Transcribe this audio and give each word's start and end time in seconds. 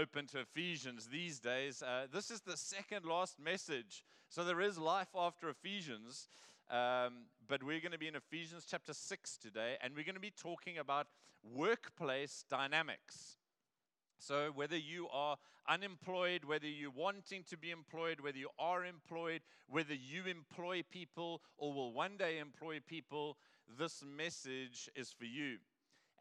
open 0.00 0.26
to 0.26 0.40
Ephesians 0.40 1.08
these 1.12 1.38
days. 1.38 1.82
Uh, 1.82 2.06
this 2.10 2.30
is 2.30 2.40
the 2.40 2.56
second 2.56 3.04
last 3.04 3.38
message. 3.38 4.02
So 4.30 4.44
there 4.44 4.62
is 4.62 4.78
life 4.78 5.10
after 5.14 5.50
Ephesians. 5.50 6.28
Um, 6.70 7.26
but 7.46 7.62
we're 7.62 7.80
going 7.80 7.92
to 7.92 7.98
be 7.98 8.08
in 8.08 8.16
Ephesians 8.16 8.64
chapter 8.68 8.94
6 8.94 9.36
today, 9.36 9.76
and 9.82 9.94
we're 9.94 10.04
going 10.04 10.14
to 10.14 10.20
be 10.20 10.30
talking 10.30 10.78
about 10.78 11.08
workplace 11.42 12.44
dynamics. 12.48 13.36
So, 14.18 14.52
whether 14.54 14.76
you 14.76 15.08
are 15.12 15.36
unemployed, 15.68 16.44
whether 16.44 16.68
you're 16.68 16.90
wanting 16.90 17.42
to 17.50 17.58
be 17.58 17.70
employed, 17.70 18.20
whether 18.20 18.38
you 18.38 18.50
are 18.58 18.84
employed, 18.84 19.40
whether 19.68 19.94
you 19.94 20.24
employ 20.24 20.82
people 20.90 21.42
or 21.58 21.72
will 21.72 21.92
one 21.92 22.16
day 22.16 22.38
employ 22.38 22.78
people, 22.86 23.36
this 23.78 24.02
message 24.06 24.88
is 24.94 25.10
for 25.10 25.24
you. 25.24 25.56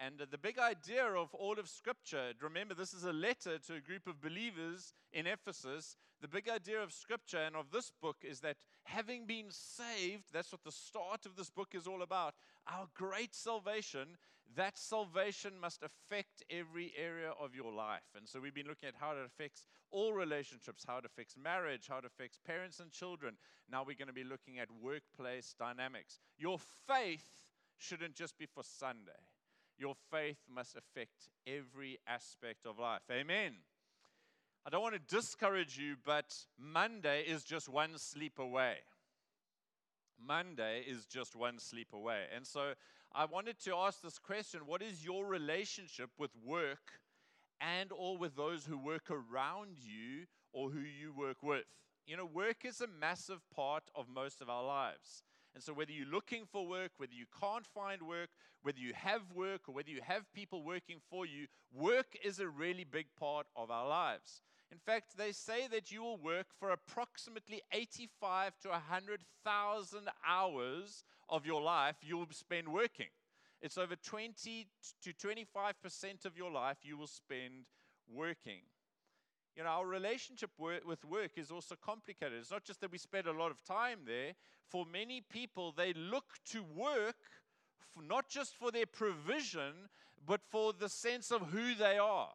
And 0.02 0.18
the 0.32 0.38
big 0.38 0.58
idea 0.58 1.04
of 1.04 1.34
all 1.34 1.60
of 1.60 1.68
Scripture, 1.68 2.32
remember, 2.42 2.74
this 2.74 2.94
is 2.94 3.04
a 3.04 3.12
letter 3.12 3.60
to 3.68 3.76
a 3.76 3.82
group 3.82 4.08
of 4.08 4.22
believers 4.22 4.94
in 5.12 5.28
Ephesus. 5.28 5.98
The 6.22 6.28
big 6.30 6.48
idea 6.48 6.82
of 6.82 6.94
Scripture 6.94 7.40
and 7.40 7.54
of 7.54 7.72
this 7.72 7.92
book 8.02 8.24
is 8.24 8.40
that 8.40 8.56
having 8.86 9.26
been 9.26 9.48
saved, 9.50 10.32
that's 10.32 10.54
what 10.54 10.64
the 10.64 10.72
start 10.72 11.26
of 11.26 11.36
this 11.36 11.50
book 11.50 11.74
is 11.74 11.86
all 11.86 12.02
about, 12.02 12.36
our 12.66 12.88
great 12.96 13.36
salvation, 13.36 14.16
that 14.56 14.78
salvation 14.78 15.60
must 15.60 15.84
affect 15.84 16.44
every 16.50 16.94
area 16.98 17.34
of 17.38 17.54
your 17.54 17.74
life. 17.74 18.08
And 18.16 18.26
so 18.26 18.40
we've 18.40 18.56
been 18.56 18.68
looking 18.68 18.88
at 18.88 18.96
how 18.98 19.12
it 19.12 19.26
affects 19.26 19.66
all 19.92 20.14
relationships, 20.14 20.86
how 20.88 21.00
it 21.00 21.06
affects 21.06 21.36
marriage, 21.36 21.88
how 21.90 21.98
it 21.98 22.06
affects 22.06 22.40
parents 22.48 22.80
and 22.80 22.90
children. 22.90 23.36
Now 23.70 23.84
we're 23.86 23.98
going 23.98 24.08
to 24.08 24.14
be 24.14 24.24
looking 24.24 24.60
at 24.60 24.70
workplace 24.82 25.54
dynamics. 25.60 26.20
Your 26.38 26.58
faith 26.88 27.48
shouldn't 27.78 28.16
just 28.16 28.38
be 28.38 28.46
for 28.46 28.64
Sunday 28.64 29.12
your 29.80 29.96
faith 30.12 30.38
must 30.54 30.76
affect 30.76 31.30
every 31.48 32.00
aspect 32.08 32.66
of 32.66 32.78
life. 32.78 33.02
Amen. 33.12 33.54
I 34.66 34.70
don't 34.70 34.82
want 34.82 34.96
to 34.96 35.16
discourage 35.16 35.78
you, 35.78 35.96
but 36.06 36.36
Monday 36.58 37.24
is 37.24 37.44
just 37.44 37.70
one 37.70 37.98
sleep 37.98 38.40
away. 38.40 38.76
Monday 40.22 40.84
is 40.86 41.06
just 41.06 41.36
one 41.36 41.60
sleep 41.60 41.94
away. 41.94 42.24
And 42.36 42.46
so 42.46 42.74
I 43.14 43.26
wanted 43.26 43.60
to 43.64 43.76
ask 43.76 44.02
this 44.02 44.20
question 44.20 44.62
What 44.66 44.82
is 44.82 45.04
your 45.04 45.26
relationship 45.26 46.10
with 46.18 46.32
work 46.46 47.00
and 47.62 47.92
or 47.96 48.18
with 48.18 48.36
those 48.36 48.66
who 48.66 48.78
work 48.78 49.10
around 49.10 49.78
you 49.80 50.26
or 50.52 50.70
who 50.70 50.80
you 50.80 51.14
work 51.18 51.42
with? 51.42 51.64
You 52.06 52.18
know, 52.18 52.26
work 52.26 52.66
is 52.66 52.82
a 52.82 52.88
massive 52.88 53.42
part 53.56 53.84
of 53.96 54.10
most 54.10 54.42
of 54.42 54.50
our 54.50 54.64
lives. 54.64 55.24
And 55.56 55.64
so, 55.64 55.74
whether 55.74 55.92
you're 55.92 56.06
looking 56.06 56.46
for 56.46 56.68
work, 56.68 56.92
whether 56.98 57.14
you 57.14 57.26
can't 57.40 57.66
find 57.66 58.04
work, 58.04 58.30
whether 58.62 58.80
you 58.80 58.94
have 58.94 59.22
work, 59.34 59.62
or 59.68 59.74
whether 59.74 59.90
you 59.90 60.02
have 60.04 60.32
people 60.34 60.64
working 60.64 61.00
for 61.10 61.26
you, 61.26 61.48
work 61.74 62.16
is 62.24 62.40
a 62.40 62.48
really 62.48 62.84
big 62.84 63.08
part 63.18 63.48
of 63.56 63.72
our 63.72 63.88
lives. 63.88 64.42
In 64.72 64.78
fact, 64.78 65.18
they 65.18 65.32
say 65.32 65.68
that 65.72 65.92
you 65.92 66.04
will 66.04 66.18
work 66.18 66.48
for 66.60 66.70
approximately 66.70 67.62
85 67.72 68.60
to 68.60 68.70
100,000 68.70 70.10
hours 70.28 71.04
of 71.28 71.46
your 71.46 71.62
life 71.62 71.96
you'll 72.02 72.28
spend 72.32 72.68
working. 72.68 73.08
It's 73.62 73.78
over 73.78 73.96
20 73.96 74.68
to 75.04 75.14
25% 75.14 76.26
of 76.26 76.38
your 76.38 76.52
life 76.52 76.78
you 76.84 76.98
will 76.98 77.08
spend 77.08 77.66
working. 78.08 78.62
You 79.56 79.64
know, 79.64 79.70
our 79.70 79.86
relationship 79.86 80.52
with 80.58 81.04
work 81.06 81.32
is 81.38 81.52
also 81.52 81.76
complicated. 81.76 82.40
It's 82.40 82.52
not 82.52 82.64
just 82.64 82.80
that 82.82 82.92
we 82.92 82.98
spend 82.98 83.28
a 83.28 83.34
lot 83.34 83.52
of 83.52 83.64
time 83.64 84.00
there. 84.06 84.34
For 84.70 84.86
many 84.86 85.22
people, 85.22 85.74
they 85.76 85.94
look 85.94 86.26
to 86.52 86.64
work 86.64 87.18
not 88.08 88.30
just 88.30 88.56
for 88.56 88.72
their 88.72 88.86
provision, 88.86 89.90
but 90.26 90.42
for 90.50 90.74
the 90.74 90.90
sense 90.90 91.32
of 91.32 91.42
who 91.48 91.74
they 91.76 91.98
are. 91.98 92.32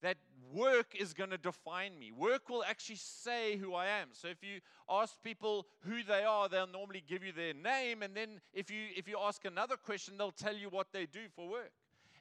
That 0.00 0.16
work 0.52 0.94
is 0.98 1.12
going 1.12 1.30
to 1.30 1.38
define 1.38 1.98
me. 1.98 2.12
Work 2.12 2.48
will 2.48 2.62
actually 2.64 2.96
say 2.96 3.56
who 3.56 3.74
I 3.74 3.86
am. 3.86 4.08
So 4.12 4.28
if 4.28 4.42
you 4.42 4.60
ask 4.88 5.20
people 5.22 5.66
who 5.80 6.04
they 6.04 6.22
are, 6.22 6.48
they'll 6.48 6.68
normally 6.68 7.02
give 7.06 7.24
you 7.24 7.32
their 7.32 7.52
name, 7.52 8.02
and 8.02 8.14
then 8.14 8.40
if 8.54 8.70
you 8.70 8.86
if 8.96 9.08
you 9.08 9.18
ask 9.20 9.44
another 9.44 9.76
question, 9.76 10.16
they'll 10.16 10.30
tell 10.30 10.54
you 10.54 10.68
what 10.68 10.92
they 10.92 11.06
do 11.06 11.28
for 11.34 11.48
work. 11.48 11.72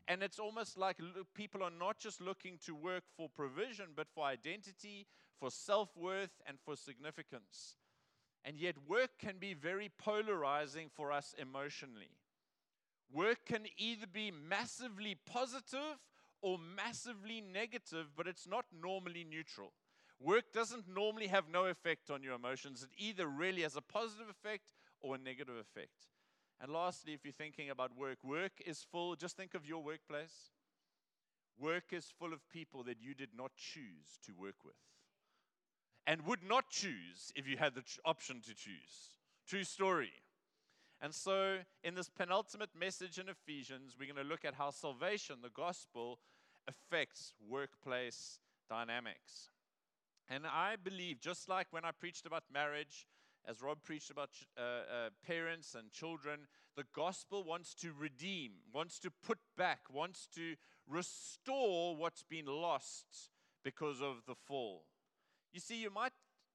And 0.08 0.24
it's 0.24 0.40
almost 0.40 0.78
like 0.78 0.98
people 1.34 1.62
are 1.64 1.72
not 1.72 1.98
just 1.98 2.22
looking 2.22 2.58
to 2.66 2.74
work 2.74 3.04
for 3.16 3.28
provision, 3.28 3.88
but 3.96 4.08
for 4.08 4.26
identity, 4.26 5.06
for 5.40 5.52
self 5.52 5.90
worth, 5.98 6.42
and 6.48 6.58
for 6.64 6.76
significance. 6.78 7.76
And 8.46 8.58
yet, 8.58 8.76
work 8.88 9.12
can 9.20 9.38
be 9.40 9.54
very 9.54 9.92
polarizing 9.98 10.90
for 10.96 11.12
us 11.12 11.36
emotionally. 11.38 12.12
Work 13.12 13.46
can 13.46 13.66
either 13.78 14.08
be 14.08 14.32
massively 14.32 15.18
positive 15.26 16.00
or 16.42 16.58
massively 16.58 17.42
negative, 17.42 18.08
but 18.16 18.28
it's 18.28 18.48
not 18.48 18.66
normally 18.82 19.26
neutral. 19.30 19.74
Work 20.20 20.54
doesn't 20.54 20.88
normally 20.88 21.28
have 21.28 21.50
no 21.52 21.66
effect 21.66 22.10
on 22.10 22.24
your 22.24 22.34
emotions. 22.34 22.84
It 22.84 22.90
either 22.98 23.28
really 23.28 23.62
has 23.62 23.76
a 23.76 23.82
positive 23.82 24.28
effect 24.30 24.72
or 25.00 25.16
a 25.16 25.18
negative 25.18 25.56
effect. 25.56 26.08
And 26.60 26.72
lastly, 26.72 27.14
if 27.14 27.24
you're 27.24 27.32
thinking 27.32 27.70
about 27.70 27.96
work, 27.96 28.18
work 28.24 28.54
is 28.66 28.86
full, 28.92 29.16
just 29.16 29.38
think 29.38 29.54
of 29.54 29.66
your 29.66 29.84
workplace. 29.84 30.52
Work 31.60 31.92
is 31.92 32.12
full 32.20 32.34
of 32.34 32.48
people 32.50 32.84
that 32.84 32.98
you 33.02 33.14
did 33.14 33.30
not 33.36 33.52
choose 33.56 34.20
to 34.26 34.34
work 34.34 34.64
with 34.64 34.76
and 36.08 36.26
would 36.26 36.44
not 36.48 36.70
choose 36.70 37.32
if 37.36 37.48
you 37.48 37.58
had 37.58 37.76
the 37.76 37.84
option 38.06 38.42
to 38.42 38.56
choose. 38.56 39.18
True 39.48 39.66
story. 39.66 40.14
And 41.02 41.14
so, 41.14 41.58
in 41.84 41.94
this 41.94 42.10
penultimate 42.10 42.72
message 42.80 43.20
in 43.20 43.30
Ephesians, 43.30 43.96
we're 44.00 44.12
going 44.12 44.24
to 44.24 44.30
look 44.30 44.46
at 44.46 44.56
how 44.56 44.72
salvation, 44.72 45.38
the 45.44 45.50
gospel, 45.50 46.20
affects 46.68 47.34
workplace 47.48 48.40
dynamics. 48.68 49.50
And 50.30 50.46
I 50.48 50.76
believe, 50.82 51.20
just 51.20 51.48
like 51.48 51.68
when 51.72 51.86
I 51.86 51.92
preached 51.92 52.26
about 52.26 52.44
marriage, 52.52 53.06
as 53.48 53.62
Rob 53.62 53.78
preached 53.84 54.12
about 54.12 54.30
uh, 54.58 54.62
uh, 54.62 55.10
parents 55.26 55.74
and 55.74 55.92
children, 55.92 56.42
the 56.76 56.84
gospel 56.94 57.44
wants 57.44 57.74
to 57.76 57.92
redeem, 57.98 58.52
wants 58.74 59.00
to 59.00 59.12
put 59.26 59.40
back, 59.58 59.80
wants 59.92 60.28
to 60.36 60.56
restore 60.88 61.96
what's 61.96 62.24
been 62.24 62.46
lost 62.46 63.30
because 63.64 64.02
of 64.02 64.18
the 64.28 64.36
fall. 64.36 64.84
You 65.54 65.60
see, 65.60 65.82
you 65.82 65.90
might 65.90 66.12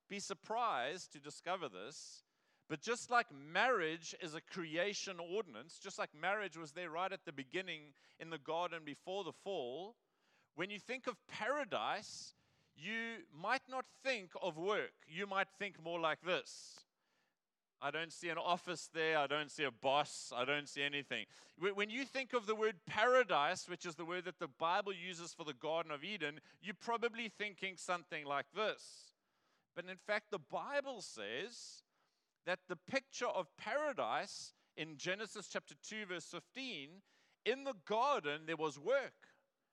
be 0.08 0.20
surprised 0.20 1.12
to 1.12 1.18
discover 1.18 1.68
this, 1.68 2.22
but 2.68 2.80
just 2.80 3.10
like 3.10 3.26
marriage 3.32 4.14
is 4.22 4.34
a 4.34 4.40
creation 4.40 5.16
ordinance, 5.18 5.78
just 5.82 5.98
like 5.98 6.10
marriage 6.18 6.56
was 6.56 6.72
there 6.72 6.90
right 6.90 7.12
at 7.12 7.24
the 7.24 7.32
beginning 7.32 7.94
in 8.20 8.30
the 8.30 8.38
garden 8.38 8.80
before 8.84 9.24
the 9.24 9.32
fall, 9.32 9.96
when 10.54 10.70
you 10.70 10.78
think 10.78 11.06
of 11.06 11.16
paradise, 11.28 12.34
you 12.82 13.24
might 13.40 13.62
not 13.70 13.84
think 14.04 14.30
of 14.42 14.56
work. 14.56 14.92
You 15.06 15.26
might 15.26 15.48
think 15.58 15.82
more 15.82 16.00
like 16.00 16.22
this 16.22 16.80
I 17.84 17.90
don't 17.90 18.12
see 18.12 18.28
an 18.28 18.38
office 18.38 18.88
there. 18.94 19.18
I 19.18 19.26
don't 19.26 19.50
see 19.50 19.64
a 19.64 19.72
boss. 19.72 20.32
I 20.34 20.44
don't 20.44 20.68
see 20.68 20.82
anything. 20.82 21.26
When 21.58 21.90
you 21.90 22.04
think 22.04 22.32
of 22.32 22.46
the 22.46 22.54
word 22.54 22.76
paradise, 22.86 23.68
which 23.68 23.84
is 23.84 23.96
the 23.96 24.04
word 24.04 24.24
that 24.26 24.38
the 24.38 24.46
Bible 24.46 24.92
uses 24.94 25.34
for 25.34 25.42
the 25.42 25.52
Garden 25.52 25.90
of 25.90 26.04
Eden, 26.04 26.38
you're 26.62 26.76
probably 26.80 27.28
thinking 27.28 27.74
something 27.76 28.24
like 28.24 28.46
this. 28.54 29.14
But 29.74 29.86
in 29.90 29.96
fact, 29.96 30.26
the 30.30 30.38
Bible 30.38 31.00
says 31.00 31.82
that 32.46 32.60
the 32.68 32.76
picture 32.76 33.26
of 33.26 33.48
paradise 33.56 34.52
in 34.76 34.96
Genesis 34.96 35.48
chapter 35.52 35.74
2, 35.88 36.06
verse 36.06 36.26
15, 36.26 36.88
in 37.44 37.64
the 37.64 37.74
garden 37.84 38.42
there 38.46 38.56
was 38.56 38.78
work, 38.78 39.31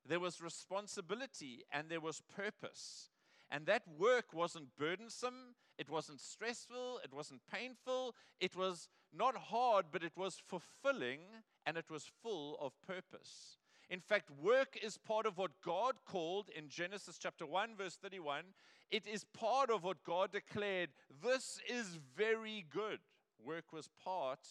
there 0.09 0.19
was 0.19 0.41
responsibility, 0.41 1.63
and 1.71 1.87
there 1.87 2.01
was 2.01 2.21
purpose. 2.35 3.09
And 3.51 3.65
that 3.67 3.83
work 3.87 4.33
wasn't 4.33 4.75
burdensome, 4.77 5.55
it 5.77 5.89
wasn't 5.89 6.19
stressful, 6.19 6.99
it 7.03 7.13
wasn't 7.13 7.41
painful, 7.51 8.15
it 8.39 8.55
was 8.55 8.89
not 9.13 9.35
hard, 9.35 9.85
but 9.91 10.03
it 10.03 10.17
was 10.17 10.41
fulfilling 10.45 11.21
and 11.65 11.77
it 11.77 11.89
was 11.89 12.11
full 12.21 12.57
of 12.59 12.73
purpose. 12.85 13.57
In 13.89 13.99
fact, 13.99 14.29
work 14.29 14.77
is 14.81 14.97
part 14.97 15.25
of 15.25 15.37
what 15.37 15.61
God 15.63 15.95
called 16.05 16.49
in 16.55 16.69
Genesis 16.69 17.17
chapter 17.17 17.45
1, 17.45 17.75
verse 17.75 17.95
31. 17.95 18.43
It 18.91 19.07
is 19.07 19.23
part 19.23 19.71
of 19.71 19.83
what 19.83 20.03
God 20.03 20.31
declared, 20.31 20.89
this 21.23 21.59
is 21.67 21.99
very 22.15 22.65
good. 22.69 22.99
Work 23.43 23.71
was 23.73 23.89
part 24.03 24.47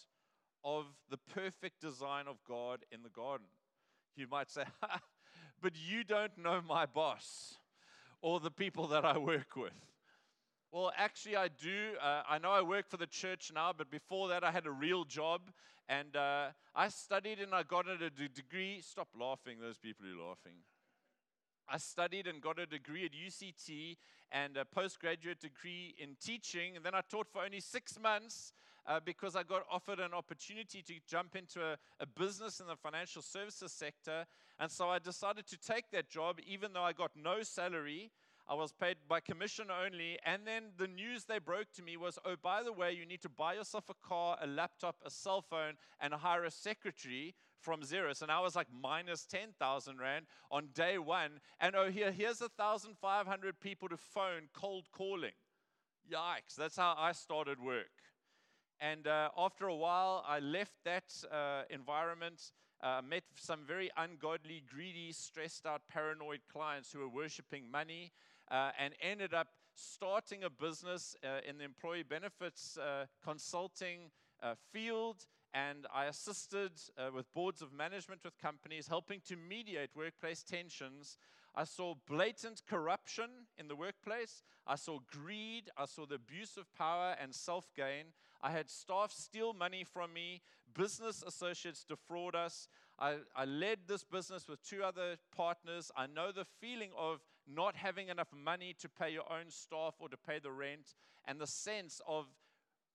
of 0.65 0.87
the 1.09 1.19
perfect 1.19 1.81
design 1.81 2.27
of 2.27 2.43
God 2.47 2.81
in 2.91 3.03
the 3.03 3.09
garden. 3.11 3.47
You 4.17 4.27
might 4.29 4.51
say, 4.51 4.65
but 5.61 5.73
you 5.77 6.05
don't 6.05 6.37
know 6.39 6.61
my 6.67 6.87
boss 6.87 7.55
or 8.21 8.41
the 8.41 8.51
people 8.51 8.87
that 8.89 9.05
I 9.05 9.19
work 9.19 9.57
with. 9.57 9.73
Well, 10.71 10.93
actually, 10.97 11.37
I 11.37 11.49
do. 11.49 11.93
Uh, 12.03 12.23
I 12.29 12.39
know 12.39 12.51
I 12.51 12.61
work 12.61 12.89
for 12.89 12.99
the 12.99 13.07
church 13.07 13.51
now, 13.55 13.73
but 13.77 13.91
before 13.91 14.29
that, 14.29 14.45
I 14.45 14.51
had 14.51 14.67
a 14.67 14.71
real 14.71 15.05
job. 15.05 15.41
And 15.89 16.15
uh, 16.15 16.49
I 16.75 16.89
studied 16.89 17.39
and 17.39 17.55
I 17.55 17.63
got 17.63 17.87
a 17.89 18.11
degree. 18.11 18.81
Stop 18.83 19.09
laughing, 19.19 19.59
those 19.61 19.79
people 19.79 20.05
who 20.05 20.21
are 20.21 20.29
laughing. 20.29 20.53
I 21.71 21.79
studied 21.79 22.27
and 22.27 22.41
got 22.41 22.59
a 22.59 22.67
degree 22.67 23.05
at 23.07 23.13
UCT 23.13 23.97
and 24.31 24.57
a 24.57 24.65
postgraduate 24.65 25.41
degree 25.41 25.95
in 25.99 26.17
teaching. 26.21 26.77
And 26.77 26.85
then 26.85 26.95
I 26.95 27.01
taught 27.01 27.29
for 27.29 27.43
only 27.43 27.61
six 27.61 27.99
months 27.99 28.53
uh, 28.89 29.01
because 29.05 29.37
I 29.37 29.43
got 29.43 29.65
offered 29.71 30.01
an 30.01 30.15
opportunity 30.15 30.83
to 30.83 30.95
jump 31.07 31.37
into 31.37 31.61
a, 31.61 31.77
a 32.01 32.07
business 32.07 32.59
in 32.59 32.67
the 32.67 32.77
financial 32.77 33.21
services 33.21 33.71
sector. 33.71 34.25
And 34.59 34.71
so 34.71 34.89
I 34.89 34.99
decided 34.99 35.47
to 35.49 35.59
take 35.59 35.91
that 35.93 36.09
job, 36.09 36.39
even 36.47 36.73
though 36.73 36.83
I 36.83 36.93
got 36.93 37.11
no 37.15 37.43
salary. 37.43 38.11
I 38.51 38.55
was 38.55 38.73
paid 38.73 38.97
by 39.07 39.21
commission 39.21 39.67
only. 39.71 40.19
And 40.25 40.47
then 40.47 40.71
the 40.79 40.87
news 40.87 41.25
they 41.25 41.39
broke 41.39 41.71
to 41.75 41.83
me 41.83 41.99
was 41.99 42.19
oh, 42.25 42.37
by 42.43 42.63
the 42.63 42.73
way, 42.73 42.93
you 42.93 43.05
need 43.05 43.21
to 43.23 43.29
buy 43.29 43.55
yourself 43.55 43.91
a 43.91 44.09
car, 44.09 44.39
a 44.41 44.47
laptop, 44.47 44.97
a 45.05 45.11
cell 45.11 45.43
phone, 45.43 45.75
and 46.01 46.15
hire 46.15 46.45
a 46.45 46.51
secretary 46.51 47.35
from 47.61 47.83
Xerox. 47.83 48.23
And 48.23 48.33
I 48.33 48.41
was 48.41 48.57
like 48.57 48.69
minus 48.73 49.27
10,000 49.27 49.99
Rand 49.99 50.25
on 50.51 50.69
day 50.73 50.97
one. 50.97 51.41
And 51.61 51.77
oh, 51.77 51.91
here, 51.91 52.11
here's 52.11 52.41
1,500 52.41 53.61
people 53.61 53.91
to 53.91 53.99
phone 53.99 54.49
cold 54.55 54.87
calling. 54.93 55.33
Yikes, 56.11 56.55
that's 56.57 56.77
how 56.77 56.95
I 56.97 57.13
started 57.13 57.61
work. 57.61 57.91
And 58.81 59.07
uh, 59.07 59.31
after 59.37 59.67
a 59.67 59.75
while, 59.75 60.25
I 60.27 60.39
left 60.39 60.73
that 60.85 61.13
uh, 61.33 61.63
environment, 61.69 62.53
uh, 62.83 63.01
met 63.07 63.25
some 63.37 63.65
very 63.67 63.91
ungodly, 63.97 64.63
greedy, 64.73 65.13
stressed 65.13 65.67
out, 65.67 65.83
paranoid 65.89 66.41
clients 66.53 66.93
who 66.93 67.01
were 67.01 67.09
worshiping 67.09 67.71
money, 67.71 68.13
uh, 68.51 68.71
and 68.79 68.95
ended 69.03 69.35
up 69.35 69.49
starting 69.75 70.45
a 70.45 70.51
business 70.51 71.17
uh, 71.25 71.41
in 71.49 71.59
the 71.59 71.65
employee 71.65 72.05
benefits 72.05 72.79
uh, 72.79 73.07
consulting 73.23 74.11
field. 74.73 75.27
And 75.53 75.87
I 75.93 76.05
assisted 76.05 76.73
with 77.13 77.33
boards 77.35 77.63
of 77.63 77.73
management 77.73 78.23
with 78.23 78.39
companies, 78.39 78.87
helping 78.87 79.21
to 79.27 79.35
mediate 79.37 79.91
workplace 79.97 80.45
tensions 80.45 81.17
I 81.55 81.65
saw 81.65 81.95
blatant 82.07 82.63
corruption 82.67 83.31
in 83.57 83.69
the 83.69 83.77
workplace. 83.77 84.43
I 84.67 84.77
saw 84.77 84.99
greed. 85.07 85.71
I 85.77 85.87
saw 85.87 86.07
the 86.07 86.17
abuse 86.17 86.57
of 86.57 86.73
power 86.75 87.17
and 87.21 87.35
self 87.35 87.73
gain. 87.75 88.13
I 88.41 88.53
had 88.53 88.71
staff 88.71 89.13
steal 89.13 89.53
money 89.53 89.85
from 89.85 90.13
me, 90.13 90.43
business 90.75 91.25
associates 91.27 91.85
defraud 91.85 92.35
us. 92.35 92.69
I, 92.99 93.17
I 93.35 93.45
led 93.45 93.81
this 93.87 94.05
business 94.05 94.49
with 94.49 94.63
two 94.63 94.83
other 94.83 95.17
partners. 95.37 95.91
I 95.97 96.07
know 96.07 96.31
the 96.33 96.45
feeling 96.61 96.91
of 96.97 97.21
not 97.47 97.77
having 97.77 98.09
enough 98.09 98.33
money 98.33 98.75
to 98.81 98.89
pay 98.89 99.11
your 99.11 99.31
own 99.33 99.51
staff 99.51 99.95
or 99.99 100.09
to 100.09 100.17
pay 100.17 100.39
the 100.39 100.53
rent, 100.53 100.95
and 101.27 101.41
the 101.41 101.47
sense 101.47 102.01
of 102.07 102.27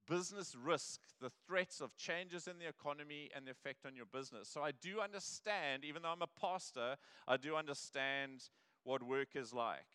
business 0.08 0.56
risk, 0.56 1.02
the 1.22 1.32
threats 1.48 1.82
of 1.82 1.96
changes 1.96 2.48
in 2.48 2.60
the 2.60 2.68
economy 2.68 3.30
and 3.36 3.48
the 3.48 3.52
effect 3.52 3.86
on 3.86 3.96
your 3.96 4.06
business. 4.06 4.50
So 4.50 4.62
I 4.62 4.72
do 4.72 5.00
understand, 5.00 5.84
even 5.86 6.02
though 6.02 6.10
I'm 6.10 6.22
a 6.22 6.40
pastor, 6.40 6.98
I 7.28 7.38
do 7.38 7.56
understand 7.56 8.44
what 8.84 9.04
work 9.04 9.30
is 9.36 9.54
like. 9.54 9.88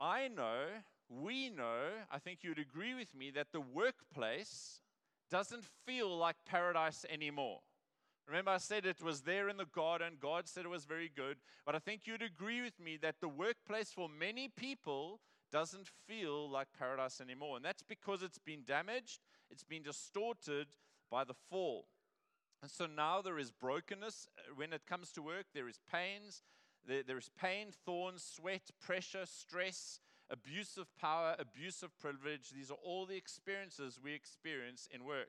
I 0.00 0.28
know, 0.28 0.66
we 1.08 1.50
know, 1.50 1.88
I 2.10 2.18
think 2.18 2.40
you'd 2.42 2.58
agree 2.58 2.94
with 2.94 3.14
me, 3.14 3.30
that 3.30 3.52
the 3.52 3.60
workplace 3.60 4.80
doesn't 5.30 5.64
feel 5.86 6.16
like 6.16 6.36
paradise 6.46 7.04
anymore. 7.08 7.60
Remember, 8.26 8.52
I 8.52 8.58
said 8.58 8.86
it 8.86 9.02
was 9.02 9.22
there 9.22 9.48
in 9.48 9.58
the 9.58 9.66
garden. 9.66 10.14
God 10.18 10.48
said 10.48 10.64
it 10.64 10.70
was 10.70 10.86
very 10.86 11.10
good. 11.14 11.36
But 11.66 11.74
I 11.74 11.78
think 11.78 12.02
you'd 12.06 12.22
agree 12.22 12.62
with 12.62 12.80
me 12.80 12.96
that 13.02 13.16
the 13.20 13.28
workplace 13.28 13.90
for 13.90 14.08
many 14.08 14.48
people 14.48 15.20
doesn't 15.50 15.88
feel 16.06 16.50
like 16.50 16.68
paradise 16.78 17.20
anymore. 17.20 17.56
And 17.56 17.64
that's 17.64 17.82
because 17.82 18.22
it's 18.22 18.38
been 18.38 18.62
damaged, 18.66 19.20
it's 19.50 19.64
been 19.64 19.82
distorted 19.82 20.68
by 21.10 21.24
the 21.24 21.34
fall. 21.34 21.86
And 22.62 22.70
so 22.70 22.86
now 22.86 23.20
there 23.20 23.38
is 23.38 23.50
brokenness 23.50 24.26
when 24.56 24.72
it 24.72 24.86
comes 24.86 25.12
to 25.12 25.22
work, 25.22 25.46
there 25.52 25.68
is 25.68 25.78
pains, 25.90 26.42
there, 26.86 27.02
there 27.02 27.18
is 27.18 27.30
pain, 27.38 27.68
thorns, 27.84 28.22
sweat, 28.22 28.70
pressure, 28.80 29.26
stress, 29.26 30.00
abuse 30.30 30.76
of 30.76 30.94
power, 30.96 31.36
abuse 31.38 31.82
of 31.82 31.98
privilege. 31.98 32.50
These 32.50 32.70
are 32.70 32.78
all 32.82 33.06
the 33.06 33.16
experiences 33.16 34.00
we 34.02 34.14
experience 34.14 34.88
in 34.92 35.04
work. 35.04 35.28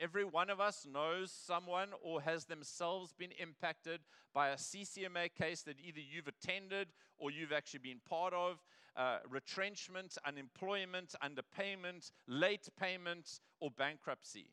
Every 0.00 0.24
one 0.24 0.50
of 0.50 0.60
us 0.60 0.86
knows 0.90 1.30
someone 1.30 1.88
or 2.02 2.22
has 2.22 2.46
themselves 2.46 3.12
been 3.12 3.32
impacted 3.38 4.00
by 4.34 4.48
a 4.48 4.56
CCMA 4.56 5.34
case 5.34 5.62
that 5.62 5.76
either 5.78 6.00
you've 6.00 6.28
attended 6.28 6.88
or 7.18 7.30
you've 7.30 7.52
actually 7.52 7.80
been 7.80 8.00
part 8.08 8.32
of 8.32 8.58
uh, 8.96 9.18
retrenchment, 9.28 10.18
unemployment, 10.26 11.14
underpayment, 11.22 12.10
late 12.26 12.68
payment, 12.78 13.40
or 13.60 13.70
bankruptcy. 13.70 14.50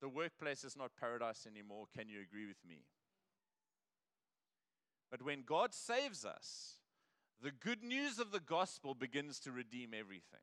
The 0.00 0.08
workplace 0.08 0.64
is 0.64 0.76
not 0.76 0.90
paradise 0.98 1.46
anymore. 1.46 1.86
Can 1.96 2.08
you 2.08 2.20
agree 2.20 2.46
with 2.46 2.64
me? 2.66 2.84
But 5.10 5.22
when 5.22 5.42
God 5.42 5.74
saves 5.74 6.24
us, 6.24 6.76
the 7.42 7.50
good 7.50 7.82
news 7.82 8.18
of 8.18 8.32
the 8.32 8.40
gospel 8.40 8.94
begins 8.94 9.40
to 9.40 9.52
redeem 9.52 9.90
everything. 9.98 10.40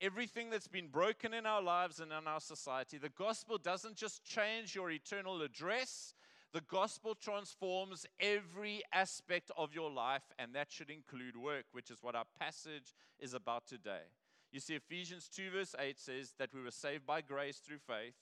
Everything 0.00 0.48
that's 0.48 0.68
been 0.68 0.88
broken 0.88 1.34
in 1.34 1.44
our 1.44 1.60
lives 1.60 1.98
and 1.98 2.12
in 2.12 2.26
our 2.28 2.40
society, 2.40 2.98
the 2.98 3.08
gospel 3.08 3.58
doesn't 3.58 3.96
just 3.96 4.22
change 4.22 4.74
your 4.74 4.90
eternal 4.90 5.42
address, 5.42 6.14
the 6.52 6.60
gospel 6.62 7.14
transforms 7.14 8.06
every 8.18 8.82
aspect 8.92 9.50
of 9.56 9.74
your 9.74 9.90
life, 9.90 10.22
and 10.38 10.54
that 10.54 10.70
should 10.70 10.90
include 10.90 11.36
work, 11.36 11.66
which 11.72 11.90
is 11.90 12.02
what 12.02 12.14
our 12.14 12.24
passage 12.38 12.94
is 13.18 13.34
about 13.34 13.66
today. 13.66 14.12
You 14.50 14.60
see, 14.60 14.74
Ephesians 14.74 15.28
2, 15.28 15.50
verse 15.50 15.74
8 15.78 15.98
says 15.98 16.34
that 16.38 16.54
we 16.54 16.62
were 16.62 16.70
saved 16.70 17.06
by 17.06 17.20
grace 17.20 17.58
through 17.58 17.78
faith. 17.78 18.14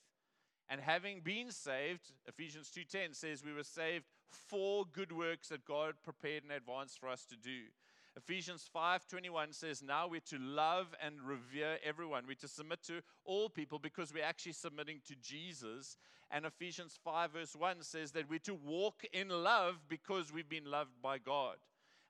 And 0.69 0.81
having 0.81 1.21
been 1.21 1.53
saved, 1.53 2.13
Ephesians 2.27 2.71
2:10 2.71 3.15
says 3.15 3.45
we 3.45 3.53
were 3.53 3.63
saved 3.63 4.07
for 4.29 4.85
good 4.85 5.13
works 5.13 5.49
that 5.49 5.65
God 5.65 5.95
prepared 6.03 6.43
in 6.43 6.51
advance 6.51 6.97
for 6.97 7.09
us 7.09 7.25
to 7.27 7.37
do. 7.37 7.67
Ephesians 8.17 8.67
5:21 8.75 9.53
says 9.53 9.83
now 9.83 10.09
we're 10.09 10.21
to 10.21 10.39
love 10.39 10.95
and 11.03 11.21
revere 11.21 11.79
everyone. 11.85 12.27
We're 12.27 12.35
to 12.37 12.49
submit 12.49 12.83
to 12.85 13.03
all 13.25 13.51
people 13.51 13.79
because 13.79 14.13
we're 14.13 14.25
actually 14.25 14.55
submitting 14.55 15.01
to 15.07 15.15
Jesus. 15.17 15.99
And 16.31 16.47
Ephesians 16.47 16.99
5 17.05 17.33
verse 17.33 17.55
1 17.55 17.83
says 17.83 18.13
that 18.13 18.29
we're 18.29 18.39
to 18.41 18.55
walk 18.55 19.05
in 19.13 19.29
love 19.29 19.87
because 19.89 20.33
we've 20.33 20.49
been 20.49 20.71
loved 20.71 21.03
by 21.03 21.19
God. 21.19 21.57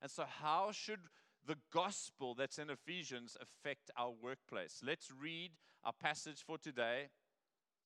And 0.00 0.11
so 0.11 0.25
how 0.25 0.70
should 0.70 1.00
the 1.44 1.58
gospel 1.73 2.35
that's 2.35 2.58
in 2.58 2.70
Ephesians 2.70 3.37
affect 3.41 3.91
our 3.97 4.11
workplace? 4.12 4.82
Let's 4.85 5.11
read 5.11 5.53
our 5.85 5.93
passage 5.93 6.43
for 6.44 6.56
today. 6.56 7.08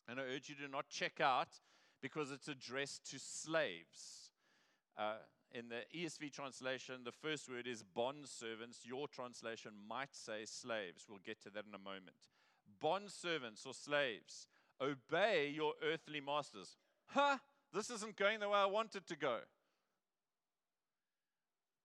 And 0.06 0.20
I 0.20 0.24
urge 0.24 0.48
you 0.48 0.56
to 0.56 0.68
not 0.68 0.88
check 0.88 1.20
out 1.20 1.60
because 2.02 2.30
it's 2.30 2.48
addressed 2.48 3.10
to 3.10 3.18
slaves. 3.18 4.30
Uh, 4.98 5.16
in 5.52 5.68
the 5.68 5.82
ESV 5.96 6.32
translation, 6.32 7.02
the 7.04 7.12
first 7.12 7.48
word 7.48 7.66
is 7.66 7.82
bond 7.82 8.28
servants. 8.28 8.80
Your 8.84 9.08
translation 9.08 9.72
might 9.88 10.14
say 10.14 10.44
slaves. 10.44 11.06
We'll 11.08 11.18
get 11.24 11.40
to 11.42 11.50
that 11.50 11.64
in 11.68 11.74
a 11.74 11.78
moment. 11.78 12.16
Bond 12.80 13.10
servants 13.10 13.66
or 13.66 13.74
slaves, 13.74 14.48
obey 14.80 15.52
your 15.54 15.74
earthly 15.84 16.20
masters. 16.20 16.76
Huh? 17.06 17.38
This 17.72 17.90
isn't 17.90 18.16
going 18.16 18.40
the 18.40 18.48
way 18.48 18.58
I 18.58 18.66
want 18.66 18.94
it 18.94 19.06
to 19.08 19.16
go. 19.16 19.38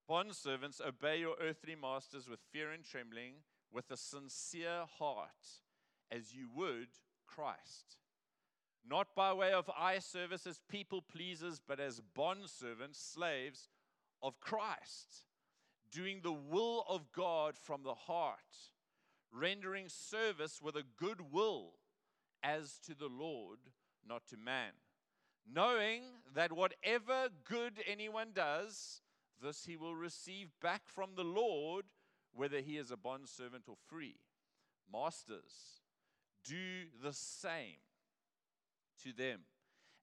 Bond 0.08 0.36
servants, 0.36 0.80
obey 0.86 1.20
your 1.20 1.36
earthly 1.42 1.76
masters 1.76 2.30
with 2.30 2.40
fear 2.52 2.72
and 2.72 2.84
trembling, 2.84 3.34
with 3.72 3.90
a 3.90 3.98
sincere 3.98 4.86
heart, 5.00 5.62
as 6.12 6.34
you 6.34 6.48
would 6.56 6.90
Christ 7.26 7.98
not 8.90 9.16
by 9.16 9.34
way 9.34 9.52
of 9.52 9.70
eye 9.78 10.00
service 10.00 10.46
as 10.46 10.60
people 10.70 11.02
pleasers, 11.02 11.62
but 11.66 11.80
as 11.80 12.02
bondservants, 12.16 13.14
slaves 13.14 13.70
of 14.22 14.40
Christ, 14.40 15.26
doing 15.92 16.20
the 16.22 16.32
will 16.32 16.86
of 16.88 17.12
God 17.12 17.56
from 17.58 17.84
the 17.84 17.94
heart, 17.94 18.72
rendering 19.32 19.90
service 19.90 20.62
with 20.62 20.76
a 20.76 20.84
good 20.98 21.32
will 21.32 21.74
as 22.44 22.80
to 22.86 22.94
the 22.94 23.08
Lord, 23.08 23.60
not 24.08 24.28
to 24.28 24.38
man, 24.38 24.72
knowing 25.52 26.04
that 26.34 26.52
whatever 26.52 27.30
good 27.44 27.84
anyone 27.88 28.30
does, 28.34 29.02
this 29.42 29.66
he 29.66 29.78
will 29.78 29.96
receive 29.96 30.50
back 30.62 30.84
from 30.86 31.12
the 31.16 31.24
Lord, 31.24 31.86
whether 32.34 32.60
he 32.60 32.78
is 32.78 32.92
a 32.92 32.98
bondservant 32.98 33.64
or 33.68 33.76
free. 33.88 34.18
Masters, 34.92 35.82
do 36.44 36.86
the 37.04 37.14
same 37.14 37.78
to 39.04 39.14
them. 39.14 39.42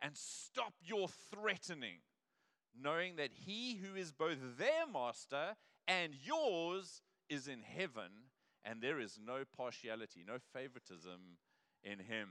And 0.01 0.13
stop 0.17 0.75
your 0.83 1.09
threatening, 1.09 1.99
knowing 2.79 3.17
that 3.17 3.31
he 3.33 3.77
who 3.77 3.95
is 3.95 4.13
both 4.13 4.39
their 4.59 4.87
master 4.93 5.57
and 5.87 6.13
yours 6.15 7.03
is 7.29 7.49
in 7.49 7.61
heaven, 7.63 8.11
and 8.65 8.81
there 8.81 9.01
is 9.01 9.19
no 9.25 9.43
partiality, 9.57 10.25
no 10.27 10.39
favoritism 10.53 11.39
in 11.83 11.99
him. 11.99 12.29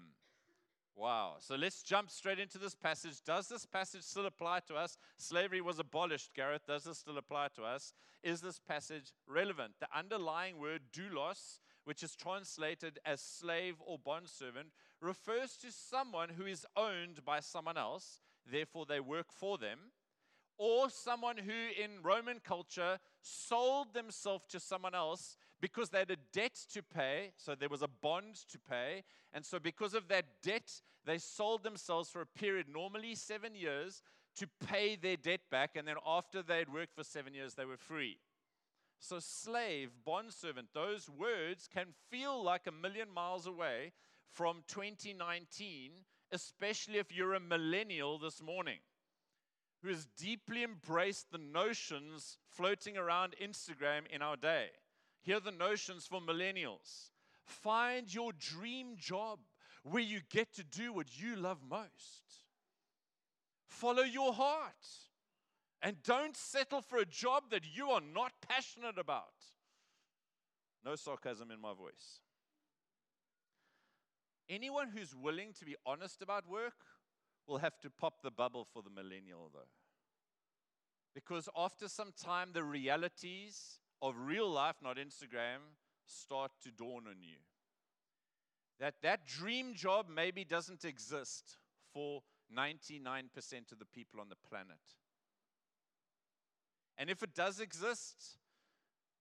Wow. 0.96 1.36
So 1.40 1.56
let's 1.56 1.82
jump 1.82 2.10
straight 2.10 2.40
into 2.40 2.58
this 2.58 2.76
passage. 2.76 3.24
Does 3.26 3.48
this 3.48 3.66
passage 3.66 4.04
still 4.04 4.26
apply 4.26 4.60
to 4.68 4.76
us? 4.76 4.98
Slavery 5.18 5.62
was 5.62 5.80
abolished, 5.80 6.34
Gareth. 6.36 6.66
Does 6.68 6.84
this 6.84 6.98
still 6.98 7.18
apply 7.18 7.48
to 7.56 7.64
us? 7.64 7.94
Is 8.24 8.42
this 8.42 8.60
passage 8.60 9.14
relevant? 9.28 9.74
The 9.80 9.88
underlying 9.98 10.60
word 10.60 10.82
doulos 10.94 11.60
which 11.84 12.04
is 12.04 12.16
translated 12.16 13.00
as 13.06 13.22
slave 13.22 13.76
or 13.86 13.98
bondservant, 13.98 14.68
refers 15.02 15.58
to 15.58 15.72
someone 15.72 16.30
who 16.30 16.46
is 16.46 16.66
owned 16.78 17.26
by 17.26 17.40
someone 17.40 17.78
else, 17.78 18.22
therefore 18.50 18.86
they 18.86 19.00
work 19.00 19.32
for 19.32 19.58
them, 19.58 19.80
or 20.58 20.90
someone 20.90 21.38
who 21.38 21.52
in 21.52 22.04
Roman 22.04 22.40
culture 22.40 23.00
sold 23.22 23.94
themselves 23.94 24.46
to 24.50 24.60
someone 24.60 24.94
else 24.94 25.36
because 25.60 25.90
they 25.90 26.00
had 26.00 26.12
a 26.12 26.18
debt 26.32 26.56
to 26.74 26.84
pay, 26.84 27.32
so 27.36 27.56
there 27.56 27.70
was 27.70 27.82
a 27.82 27.88
bond 27.88 28.36
to 28.48 28.60
pay, 28.60 29.04
and 29.34 29.46
so 29.46 29.60
because 29.60 29.94
of 29.94 30.08
that 30.08 30.26
debt, 30.44 30.72
they 31.06 31.18
sold 31.18 31.64
themselves 31.64 32.10
for 32.10 32.22
a 32.22 32.26
period, 32.26 32.68
normally 32.72 33.16
seven 33.16 33.56
years, 33.56 34.04
to 34.36 34.48
pay 34.66 34.96
their 34.96 35.18
debt 35.18 35.42
back, 35.50 35.76
and 35.76 35.88
then 35.88 35.98
after 36.06 36.42
they 36.42 36.60
had 36.60 36.72
worked 36.72 36.96
for 36.96 37.04
seven 37.04 37.34
years, 37.34 37.56
they 37.56 37.66
were 37.66 37.78
free. 37.78 38.18
So, 39.00 39.18
slave, 39.20 39.90
bondservant, 40.06 40.68
those 40.74 41.10
words 41.10 41.68
can 41.68 41.88
feel 42.12 42.42
like 42.42 42.68
a 42.68 42.72
million 42.72 43.10
miles 43.12 43.48
away 43.48 43.94
from 44.32 44.64
2019, 44.68 45.92
especially 46.32 46.98
if 46.98 47.16
you're 47.16 47.34
a 47.34 47.40
millennial 47.40 48.18
this 48.18 48.42
morning 48.42 48.80
who 49.82 49.90
has 49.90 50.08
deeply 50.18 50.64
embraced 50.64 51.32
the 51.32 51.38
notions 51.38 52.38
floating 52.50 52.98
around 52.98 53.36
Instagram 53.42 54.02
in 54.10 54.22
our 54.22 54.38
day. 54.38 54.68
Here 55.22 55.38
are 55.38 55.40
the 55.40 55.52
notions 55.52 56.06
for 56.08 56.22
millennials 56.22 57.12
find 57.52 58.14
your 58.14 58.32
dream 58.34 58.96
job 58.98 59.40
where 59.84 60.02
you 60.02 60.22
get 60.30 60.54
to 60.54 60.64
do 60.64 60.94
what 60.94 61.20
you 61.20 61.36
love 61.36 61.60
most. 61.68 62.46
Follow 63.68 64.04
your 64.04 64.34
heart 64.34 64.86
and 65.82 66.02
don't 66.04 66.38
settle 66.38 66.82
for 66.82 67.00
a 67.00 67.06
job 67.06 67.46
that 67.50 67.64
you 67.74 67.90
are 67.90 68.02
not 68.02 68.32
passionate 68.48 68.98
about. 68.98 69.34
No 70.86 70.96
sarcasm 70.96 71.52
in 71.52 71.60
my 71.60 71.74
voice. 71.74 72.20
Anyone 74.52 74.90
who's 74.90 75.16
willing 75.16 75.54
to 75.60 75.66
be 75.66 75.78
honest 75.86 76.22
about 76.22 76.46
work 76.46 76.74
will 77.48 77.60
have 77.60 77.80
to 77.80 77.90
pop 77.90 78.22
the 78.22 78.30
bubble 78.30 78.68
for 78.74 78.84
the 78.84 78.90
millennial, 78.90 79.50
though. 79.54 79.70
Because 81.16 81.48
after 81.56 81.88
some 81.88 82.12
time, 82.22 82.50
the 82.52 82.64
realities 82.64 83.80
of 84.02 84.16
real 84.18 84.52
life, 84.52 84.76
not 84.84 84.98
Instagram, 84.98 85.60
start 86.06 86.52
to 86.64 86.72
dawn 86.72 87.04
on 87.08 87.22
you. 87.22 87.38
That 88.82 88.96
that 89.04 89.26
dream 89.26 89.74
job 89.74 90.08
maybe 90.14 90.44
doesn't 90.44 90.84
exist 90.84 91.58
for 91.94 92.22
99% 92.54 93.72
of 93.72 93.80
the 93.80 93.86
people 93.86 94.20
on 94.20 94.28
the 94.28 94.36
planet. 94.50 94.82
And 96.98 97.10
if 97.10 97.24
it 97.24 97.34
does 97.34 97.62
exist, 97.62 98.38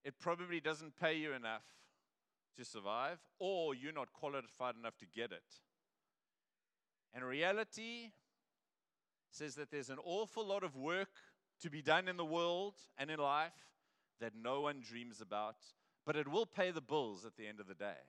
it 0.04 0.14
probably 0.18 0.60
doesn't 0.60 0.98
pay 0.98 1.14
you 1.14 1.32
enough 1.34 1.62
to 2.56 2.64
survive, 2.64 3.18
or 3.38 3.74
you're 3.74 3.92
not 3.92 4.12
qualified 4.12 4.74
enough 4.78 4.96
to 4.98 5.06
get 5.06 5.32
it. 5.32 5.44
And 7.14 7.24
reality 7.24 8.10
says 9.30 9.54
that 9.56 9.70
there's 9.70 9.90
an 9.90 9.98
awful 10.04 10.46
lot 10.46 10.62
of 10.62 10.76
work 10.76 11.10
to 11.62 11.70
be 11.70 11.82
done 11.82 12.08
in 12.08 12.16
the 12.16 12.24
world 12.24 12.74
and 12.98 13.10
in 13.10 13.18
life 13.18 13.52
that 14.20 14.32
no 14.34 14.60
one 14.62 14.80
dreams 14.80 15.20
about, 15.20 15.56
but 16.04 16.16
it 16.16 16.28
will 16.28 16.46
pay 16.46 16.70
the 16.70 16.80
bills 16.80 17.24
at 17.24 17.36
the 17.36 17.46
end 17.46 17.60
of 17.60 17.66
the 17.66 17.74
day. 17.74 18.00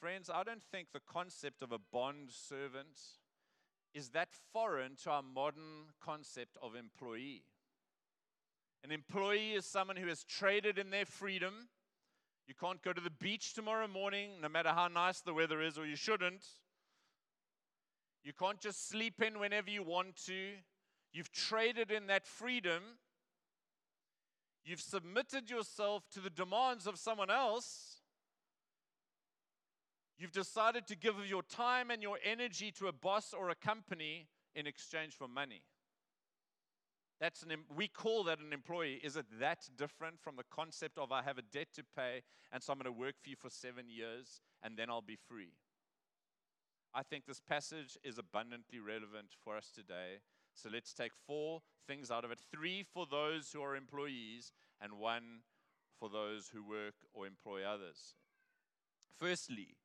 Friends, 0.00 0.30
I 0.32 0.44
don't 0.44 0.62
think 0.62 0.88
the 0.92 1.00
concept 1.00 1.62
of 1.62 1.72
a 1.72 1.78
bond 1.78 2.30
servant 2.30 3.00
is 3.94 4.10
that 4.10 4.28
foreign 4.52 4.94
to 5.02 5.10
our 5.10 5.22
modern 5.22 5.92
concept 6.00 6.56
of 6.62 6.76
employee. 6.76 7.42
An 8.84 8.92
employee 8.92 9.54
is 9.54 9.66
someone 9.66 9.96
who 9.96 10.06
has 10.06 10.22
traded 10.22 10.78
in 10.78 10.90
their 10.90 11.06
freedom. 11.06 11.68
You 12.48 12.54
can't 12.58 12.82
go 12.82 12.94
to 12.94 13.00
the 13.00 13.10
beach 13.10 13.52
tomorrow 13.52 13.86
morning, 13.86 14.40
no 14.40 14.48
matter 14.48 14.70
how 14.70 14.88
nice 14.88 15.20
the 15.20 15.34
weather 15.34 15.60
is, 15.60 15.76
or 15.76 15.86
you 15.86 15.96
shouldn't. 15.96 16.44
You 18.24 18.32
can't 18.32 18.58
just 18.58 18.88
sleep 18.88 19.22
in 19.22 19.38
whenever 19.38 19.70
you 19.70 19.82
want 19.82 20.16
to. 20.26 20.52
You've 21.12 21.30
traded 21.30 21.90
in 21.90 22.06
that 22.06 22.26
freedom. 22.26 22.82
You've 24.64 24.80
submitted 24.80 25.50
yourself 25.50 26.08
to 26.14 26.20
the 26.20 26.30
demands 26.30 26.86
of 26.86 26.98
someone 26.98 27.30
else. 27.30 28.00
You've 30.18 30.32
decided 30.32 30.86
to 30.88 30.96
give 30.96 31.14
your 31.28 31.42
time 31.42 31.90
and 31.90 32.02
your 32.02 32.18
energy 32.24 32.72
to 32.78 32.88
a 32.88 32.92
boss 32.92 33.32
or 33.32 33.50
a 33.50 33.54
company 33.54 34.26
in 34.54 34.66
exchange 34.66 35.14
for 35.14 35.28
money. 35.28 35.62
That's 37.20 37.42
an, 37.42 37.52
we 37.74 37.88
call 37.88 38.24
that 38.24 38.38
an 38.38 38.52
employee. 38.52 39.00
Is 39.02 39.16
it 39.16 39.26
that 39.40 39.68
different 39.76 40.20
from 40.20 40.36
the 40.36 40.44
concept 40.50 40.98
of 40.98 41.10
I 41.10 41.22
have 41.22 41.38
a 41.38 41.42
debt 41.42 41.68
to 41.74 41.82
pay 41.96 42.22
and 42.52 42.62
so 42.62 42.72
I'm 42.72 42.78
going 42.78 42.92
to 42.92 42.92
work 42.92 43.16
for 43.22 43.30
you 43.30 43.36
for 43.36 43.50
seven 43.50 43.86
years 43.88 44.40
and 44.62 44.76
then 44.76 44.88
I'll 44.88 45.02
be 45.02 45.18
free? 45.28 45.52
I 46.94 47.02
think 47.02 47.26
this 47.26 47.40
passage 47.40 47.98
is 48.02 48.18
abundantly 48.18 48.78
relevant 48.78 49.34
for 49.44 49.56
us 49.56 49.70
today. 49.74 50.20
So 50.54 50.68
let's 50.72 50.92
take 50.92 51.12
four 51.26 51.62
things 51.86 52.10
out 52.10 52.24
of 52.24 52.30
it 52.30 52.40
three 52.52 52.82
for 52.82 53.06
those 53.10 53.52
who 53.52 53.62
are 53.62 53.76
employees, 53.76 54.52
and 54.80 54.94
one 54.94 55.40
for 55.98 56.08
those 56.08 56.50
who 56.52 56.68
work 56.68 56.94
or 57.12 57.26
employ 57.26 57.64
others. 57.64 58.14
Firstly, 59.18 59.76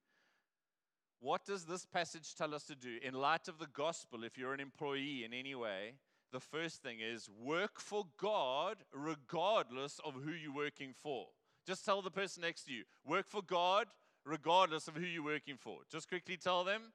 what 1.20 1.46
does 1.46 1.66
this 1.66 1.86
passage 1.86 2.36
tell 2.36 2.54
us 2.54 2.64
to 2.66 2.76
do? 2.76 2.98
In 3.02 3.14
light 3.14 3.48
of 3.48 3.58
the 3.58 3.68
gospel, 3.68 4.24
if 4.24 4.38
you're 4.38 4.54
an 4.54 4.60
employee 4.60 5.24
in 5.24 5.34
any 5.34 5.56
way, 5.56 5.94
the 6.34 6.40
first 6.40 6.82
thing 6.82 6.98
is 7.00 7.30
work 7.30 7.80
for 7.80 8.06
God 8.18 8.78
regardless 8.92 10.02
of 10.04 10.16
who 10.16 10.32
you're 10.32 10.54
working 10.54 10.94
for. 10.94 11.28
Just 11.66 11.86
tell 11.86 12.02
the 12.02 12.12
person 12.12 12.42
next 12.42 12.64
to 12.64 12.74
you, 12.74 12.84
work 13.06 13.30
for 13.30 13.42
God 13.42 13.88
regardless 14.26 14.88
of 14.88 14.96
who 14.96 15.06
you're 15.06 15.24
working 15.24 15.56
for. 15.58 15.78
Just 15.90 16.10
quickly 16.10 16.36
tell 16.36 16.64
them. 16.64 16.92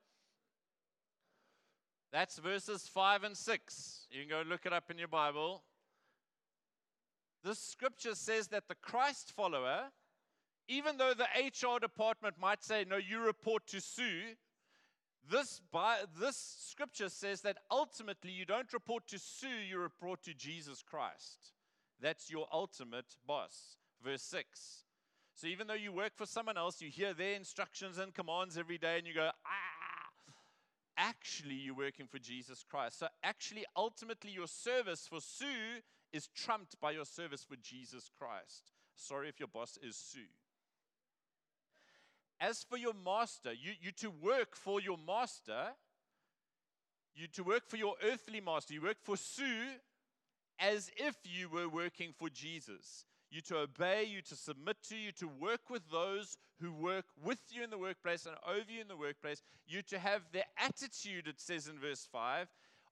That's 2.12 2.38
verses 2.38 2.88
5 2.88 3.25
and 3.25 3.37
6. 3.37 4.07
You 4.11 4.21
can 4.23 4.28
go 4.28 4.42
look 4.49 4.66
it 4.66 4.73
up 4.73 4.90
in 4.90 4.99
your 4.99 5.09
Bible. 5.09 5.62
This 7.45 7.59
scripture 7.59 8.14
says 8.14 8.49
that 8.49 8.66
the 8.66 8.75
Christ 8.75 9.33
follower, 9.37 9.85
even 10.66 10.97
though 10.97 11.14
the 11.14 11.28
HR 11.37 11.78
department 11.78 12.35
might 12.40 12.64
say, 12.64 12.85
no, 12.88 12.97
you 12.97 13.21
report 13.21 13.66
to 13.68 13.80
Sue, 13.80 14.35
this, 15.30 15.61
by, 15.73 15.99
this 16.20 16.56
scripture 16.70 17.08
says 17.08 17.42
that 17.42 17.58
ultimately 17.70 18.30
you 18.30 18.44
don't 18.44 18.73
report 18.73 19.06
to 19.08 19.18
Sue, 19.18 19.49
you 19.68 19.78
report 19.78 20.23
to 20.25 20.35
Jesus 20.35 20.82
Christ. 20.82 21.52
That's 22.00 22.30
your 22.30 22.47
ultimate 22.52 23.16
boss. 23.26 23.76
Verse 24.04 24.23
6. 24.23 24.85
So 25.35 25.47
even 25.47 25.66
though 25.66 25.75
you 25.75 25.92
work 25.92 26.12
for 26.16 26.26
someone 26.26 26.56
else, 26.56 26.80
you 26.80 26.88
hear 26.88 27.14
their 27.14 27.35
instructions 27.35 27.99
and 27.99 28.14
commands 28.14 28.58
every 28.58 28.78
day 28.78 28.99
and 28.99 29.06
you 29.06 29.14
go, 29.14 29.30
ah, 29.47 29.78
actually 30.97 31.54
you're 31.54 31.76
working 31.76 32.06
for 32.06 32.18
Jesus 32.18 32.64
Christ. 32.68 32.99
So 32.99 33.06
actually, 33.23 33.64
ultimately, 33.76 34.32
your 34.32 34.49
service 34.49 35.06
for 35.08 35.20
Sue 35.20 35.80
is 36.12 36.28
trumped 36.35 36.78
by 36.80 36.90
your 36.90 37.04
service 37.04 37.44
for 37.44 37.56
Jesus 37.62 38.11
Christ. 38.18 38.73
Sorry 38.97 39.28
if 39.28 39.38
your 39.38 39.49
boss 39.49 39.78
is 39.82 39.97
Sue. 39.97 40.26
As 42.40 42.62
for 42.62 42.76
your 42.76 42.95
master, 43.04 43.52
you, 43.52 43.73
you 43.80 43.92
to 43.92 44.11
work 44.11 44.54
for 44.54 44.80
your 44.80 44.99
master, 45.07 45.73
you 47.14 47.26
to 47.28 47.42
work 47.42 47.68
for 47.68 47.76
your 47.76 47.95
earthly 48.02 48.40
master, 48.40 48.75
you 48.75 48.83
work 48.83 48.99
for 49.02 49.16
Sue 49.16 49.66
as 50.61 50.90
if 50.97 51.16
you 51.25 51.49
were 51.49 51.68
working 51.68 52.12
for 52.16 52.28
Jesus 52.28 53.04
you 53.30 53.40
to 53.42 53.59
obey, 53.59 54.04
you 54.04 54.23
to 54.23 54.37
submit 54.37 54.76
to, 54.88 54.97
you 54.97 55.12
to 55.12 55.28
work 55.28 55.71
with 55.71 55.83
those 55.90 56.37
who 56.61 56.73
work 56.73 57.04
with 57.23 57.40
you 57.50 57.62
in 57.62 57.71
the 57.71 57.78
workplace 57.78 58.26
and 58.26 58.37
over 58.47 58.71
you 58.71 58.80
in 58.80 58.88
the 58.88 58.97
workplace, 58.97 59.42
you 59.66 59.83
to 59.83 59.99
have 59.99 60.23
the 60.33 60.45
attitude, 60.59 61.28
it 61.28 61.40
says 61.40 61.68
in 61.68 61.78
verse 61.78 62.09
5, 62.11 62.49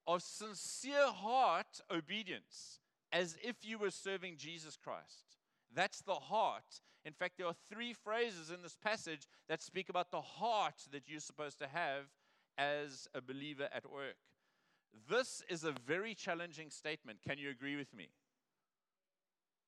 of 0.07 0.23
sincere 0.23 1.07
heart 1.07 1.81
obedience, 1.91 2.81
as 3.12 3.37
if 3.43 3.57
you 3.62 3.79
were 3.79 3.91
serving 3.91 4.37
Jesus 4.37 4.76
Christ. 4.76 5.38
That's 5.75 6.00
the 6.03 6.15
heart. 6.15 6.81
In 7.07 7.13
fact, 7.13 7.39
there 7.39 7.47
are 7.47 7.55
three 7.71 7.93
phrases 7.93 8.51
in 8.51 8.63
this 8.63 8.77
passage 8.77 9.29
that 9.49 9.63
speak 9.63 9.89
about 9.89 10.11
the 10.11 10.21
heart 10.21 10.83
that 10.91 11.05
you're 11.07 11.21
supposed 11.21 11.61
to 11.61 11.69
have 11.69 12.07
as 12.59 13.07
a 13.15 13.21
believer 13.21 13.69
at 13.73 13.89
work. 13.89 14.17
This 15.09 15.41
is 15.49 15.63
a 15.63 15.71
very 15.71 16.15
challenging 16.15 16.69
statement. 16.69 17.21
Can 17.23 17.39
you 17.39 17.49
agree 17.49 17.77
with 17.77 17.95
me? 17.95 18.09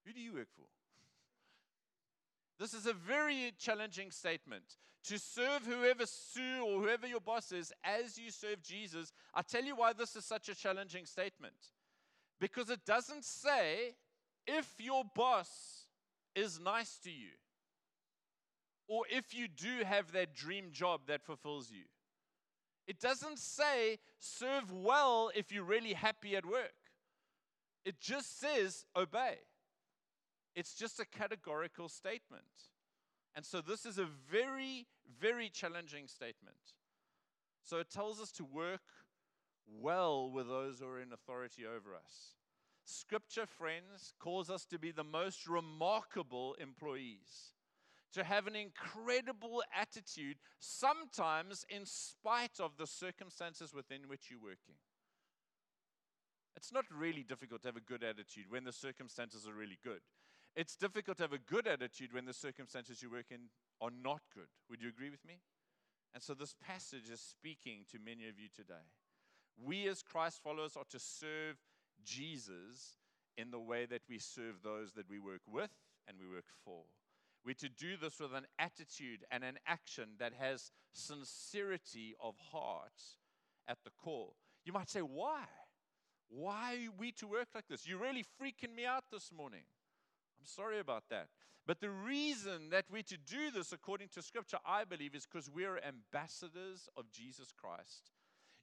Who 0.04 0.12
do 0.12 0.20
you 0.20 0.34
work 0.34 0.48
for? 0.56 0.66
This 2.58 2.74
is 2.74 2.86
a 2.86 2.92
very 2.92 3.52
challenging 3.56 4.10
statement. 4.10 4.64
To 5.04 5.16
serve 5.16 5.64
whoever 5.64 6.06
Sue 6.06 6.64
or 6.66 6.80
whoever 6.80 7.06
your 7.06 7.20
boss 7.20 7.52
is 7.52 7.72
as 7.84 8.18
you 8.18 8.32
serve 8.32 8.64
Jesus, 8.64 9.12
I 9.32 9.42
tell 9.42 9.62
you 9.62 9.76
why 9.76 9.92
this 9.92 10.16
is 10.16 10.24
such 10.24 10.48
a 10.48 10.56
challenging 10.56 11.06
statement. 11.06 11.54
Because 12.40 12.68
it 12.68 12.84
doesn't 12.84 13.24
say 13.24 13.94
if 14.44 14.74
your 14.80 15.04
boss 15.14 15.87
is 16.38 16.60
nice 16.60 16.98
to 17.04 17.10
you 17.10 17.30
or 18.88 19.04
if 19.10 19.34
you 19.34 19.46
do 19.46 19.84
have 19.84 20.12
that 20.12 20.34
dream 20.34 20.70
job 20.72 21.02
that 21.06 21.22
fulfills 21.22 21.70
you. 21.70 21.84
It 22.86 23.00
doesn't 23.00 23.38
say 23.38 23.98
serve 24.18 24.72
well 24.72 25.30
if 25.34 25.52
you're 25.52 25.62
really 25.62 25.92
happy 25.92 26.34
at 26.36 26.46
work. 26.46 26.72
It 27.84 28.00
just 28.00 28.40
says 28.40 28.86
obey. 28.96 29.36
It's 30.56 30.74
just 30.74 30.98
a 30.98 31.04
categorical 31.04 31.90
statement. 31.90 32.42
And 33.36 33.44
so 33.44 33.60
this 33.60 33.84
is 33.84 33.98
a 33.98 34.06
very, 34.30 34.86
very 35.20 35.50
challenging 35.50 36.08
statement. 36.08 36.56
So 37.62 37.76
it 37.76 37.90
tells 37.90 38.20
us 38.20 38.32
to 38.32 38.44
work 38.44 38.80
well 39.80 40.30
with 40.30 40.48
those 40.48 40.80
who 40.80 40.86
are 40.86 41.00
in 41.00 41.12
authority 41.12 41.66
over 41.66 41.94
us. 41.94 42.37
Scripture, 42.90 43.44
friends, 43.44 44.14
calls 44.18 44.48
us 44.48 44.64
to 44.64 44.78
be 44.78 44.90
the 44.90 45.04
most 45.04 45.46
remarkable 45.46 46.56
employees, 46.58 47.52
to 48.14 48.24
have 48.24 48.46
an 48.46 48.56
incredible 48.56 49.62
attitude, 49.78 50.38
sometimes 50.58 51.66
in 51.68 51.84
spite 51.84 52.58
of 52.58 52.78
the 52.78 52.86
circumstances 52.86 53.74
within 53.74 54.08
which 54.08 54.30
you're 54.30 54.40
working. 54.40 54.76
It's 56.56 56.72
not 56.72 56.86
really 56.90 57.22
difficult 57.22 57.60
to 57.62 57.68
have 57.68 57.76
a 57.76 57.80
good 57.80 58.02
attitude 58.02 58.46
when 58.48 58.64
the 58.64 58.72
circumstances 58.72 59.46
are 59.46 59.52
really 59.52 59.78
good. 59.84 60.00
It's 60.56 60.74
difficult 60.74 61.18
to 61.18 61.24
have 61.24 61.34
a 61.34 61.38
good 61.38 61.66
attitude 61.66 62.14
when 62.14 62.24
the 62.24 62.32
circumstances 62.32 63.02
you 63.02 63.10
work 63.10 63.26
in 63.30 63.50
are 63.82 63.90
not 64.02 64.22
good. 64.34 64.48
Would 64.70 64.80
you 64.80 64.88
agree 64.88 65.10
with 65.10 65.26
me? 65.26 65.40
And 66.14 66.22
so 66.22 66.32
this 66.32 66.54
passage 66.66 67.10
is 67.12 67.20
speaking 67.20 67.84
to 67.92 67.98
many 68.02 68.28
of 68.30 68.38
you 68.38 68.48
today. 68.48 68.88
We, 69.62 69.86
as 69.88 70.02
Christ 70.02 70.40
followers, 70.42 70.74
are 70.74 70.88
to 70.88 70.98
serve 70.98 71.58
Jesus 72.04 72.96
in 73.36 73.50
the 73.50 73.60
way 73.60 73.86
that 73.86 74.02
we 74.08 74.18
serve 74.18 74.62
those 74.62 74.92
that 74.92 75.08
we 75.08 75.18
work 75.18 75.42
with 75.50 75.70
and 76.06 76.16
we 76.18 76.28
work 76.28 76.46
for. 76.64 76.82
We're 77.44 77.54
to 77.54 77.68
do 77.68 77.96
this 77.96 78.18
with 78.20 78.34
an 78.34 78.46
attitude 78.58 79.24
and 79.30 79.44
an 79.44 79.58
action 79.66 80.10
that 80.18 80.32
has 80.38 80.70
sincerity 80.92 82.14
of 82.20 82.34
heart 82.52 83.00
at 83.68 83.78
the 83.84 83.90
core. 83.90 84.32
You 84.64 84.72
might 84.72 84.90
say, 84.90 85.00
why? 85.00 85.44
Why 86.28 86.74
are 86.74 86.92
we 86.98 87.12
to 87.12 87.26
work 87.26 87.48
like 87.54 87.68
this? 87.68 87.86
You're 87.86 88.00
really 88.00 88.24
freaking 88.42 88.74
me 88.74 88.84
out 88.84 89.04
this 89.10 89.30
morning. 89.34 89.62
I'm 90.38 90.46
sorry 90.46 90.78
about 90.78 91.04
that. 91.10 91.28
But 91.66 91.80
the 91.80 91.90
reason 91.90 92.70
that 92.70 92.86
we're 92.90 93.02
to 93.02 93.16
do 93.16 93.50
this 93.50 93.72
according 93.72 94.08
to 94.14 94.22
Scripture, 94.22 94.58
I 94.66 94.84
believe, 94.84 95.14
is 95.14 95.26
because 95.30 95.50
we're 95.50 95.78
ambassadors 95.78 96.88
of 96.96 97.10
Jesus 97.10 97.52
Christ. 97.52 98.10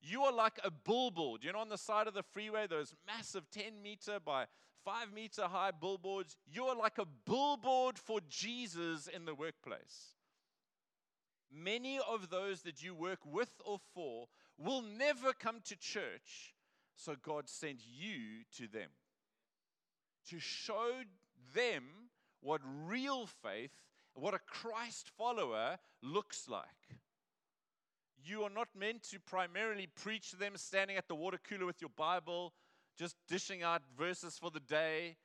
You 0.07 0.23
are 0.23 0.31
like 0.31 0.59
a 0.63 0.69
billboard. 0.69 1.43
You 1.43 1.53
know, 1.53 1.59
on 1.59 1.69
the 1.69 1.77
side 1.77 2.07
of 2.07 2.13
the 2.13 2.23
freeway, 2.23 2.67
those 2.67 2.93
massive 3.07 3.49
10 3.51 3.81
meter 3.81 4.19
by 4.23 4.45
5 4.83 5.11
meter 5.13 5.43
high 5.43 5.71
billboards. 5.71 6.37
You 6.45 6.65
are 6.65 6.75
like 6.75 6.99
a 6.99 7.07
billboard 7.25 7.97
for 7.97 8.19
Jesus 8.29 9.07
in 9.07 9.25
the 9.25 9.33
workplace. 9.33 10.15
Many 11.51 11.99
of 11.99 12.29
those 12.29 12.61
that 12.61 12.83
you 12.83 12.93
work 12.93 13.19
with 13.25 13.49
or 13.65 13.79
for 13.93 14.27
will 14.57 14.81
never 14.81 15.33
come 15.33 15.61
to 15.65 15.75
church, 15.75 16.53
so 16.95 17.15
God 17.21 17.49
sent 17.49 17.79
you 17.85 18.43
to 18.57 18.67
them 18.67 18.89
to 20.29 20.39
show 20.39 20.91
them 21.53 21.83
what 22.41 22.61
real 22.85 23.27
faith, 23.27 23.71
what 24.13 24.33
a 24.33 24.39
Christ 24.39 25.09
follower 25.17 25.77
looks 26.01 26.47
like. 26.47 26.99
You 28.25 28.41
are 28.41 28.49
not 28.49 28.69
meant 28.75 29.03
to 29.11 29.19
primarily 29.19 29.87
preach 30.01 30.31
to 30.31 30.37
them 30.37 30.53
standing 30.55 30.97
at 30.97 31.07
the 31.07 31.13
water 31.13 31.37
cooler 31.47 31.67
with 31.67 31.79
your 31.79 31.91
Bible, 31.95 32.53
just 32.97 33.15
dishing 33.27 33.61
out 33.61 33.83
verses 33.95 34.35
for 34.39 34.49
the 34.49 34.59
day. 34.61 35.17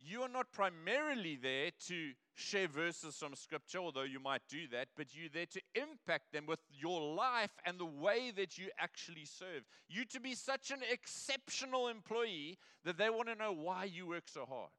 You 0.00 0.22
are 0.22 0.28
not 0.28 0.50
primarily 0.50 1.36
there 1.40 1.70
to 1.86 2.10
share 2.34 2.66
verses 2.66 3.16
from 3.16 3.36
Scripture, 3.36 3.78
although 3.78 4.02
you 4.02 4.18
might 4.18 4.42
do 4.48 4.66
that, 4.72 4.88
but 4.96 5.06
you're 5.14 5.28
there 5.32 5.46
to 5.46 5.60
impact 5.76 6.32
them 6.32 6.46
with 6.46 6.58
your 6.68 7.14
life 7.14 7.52
and 7.64 7.78
the 7.78 7.86
way 7.86 8.32
that 8.36 8.58
you 8.58 8.70
actually 8.78 9.24
serve. 9.24 9.62
You 9.88 10.04
to 10.06 10.20
be 10.20 10.34
such 10.34 10.72
an 10.72 10.80
exceptional 10.90 11.86
employee 11.86 12.58
that 12.84 12.98
they 12.98 13.08
want 13.08 13.28
to 13.28 13.36
know 13.36 13.52
why 13.52 13.84
you 13.84 14.08
work 14.08 14.24
so 14.26 14.44
hard. 14.46 14.70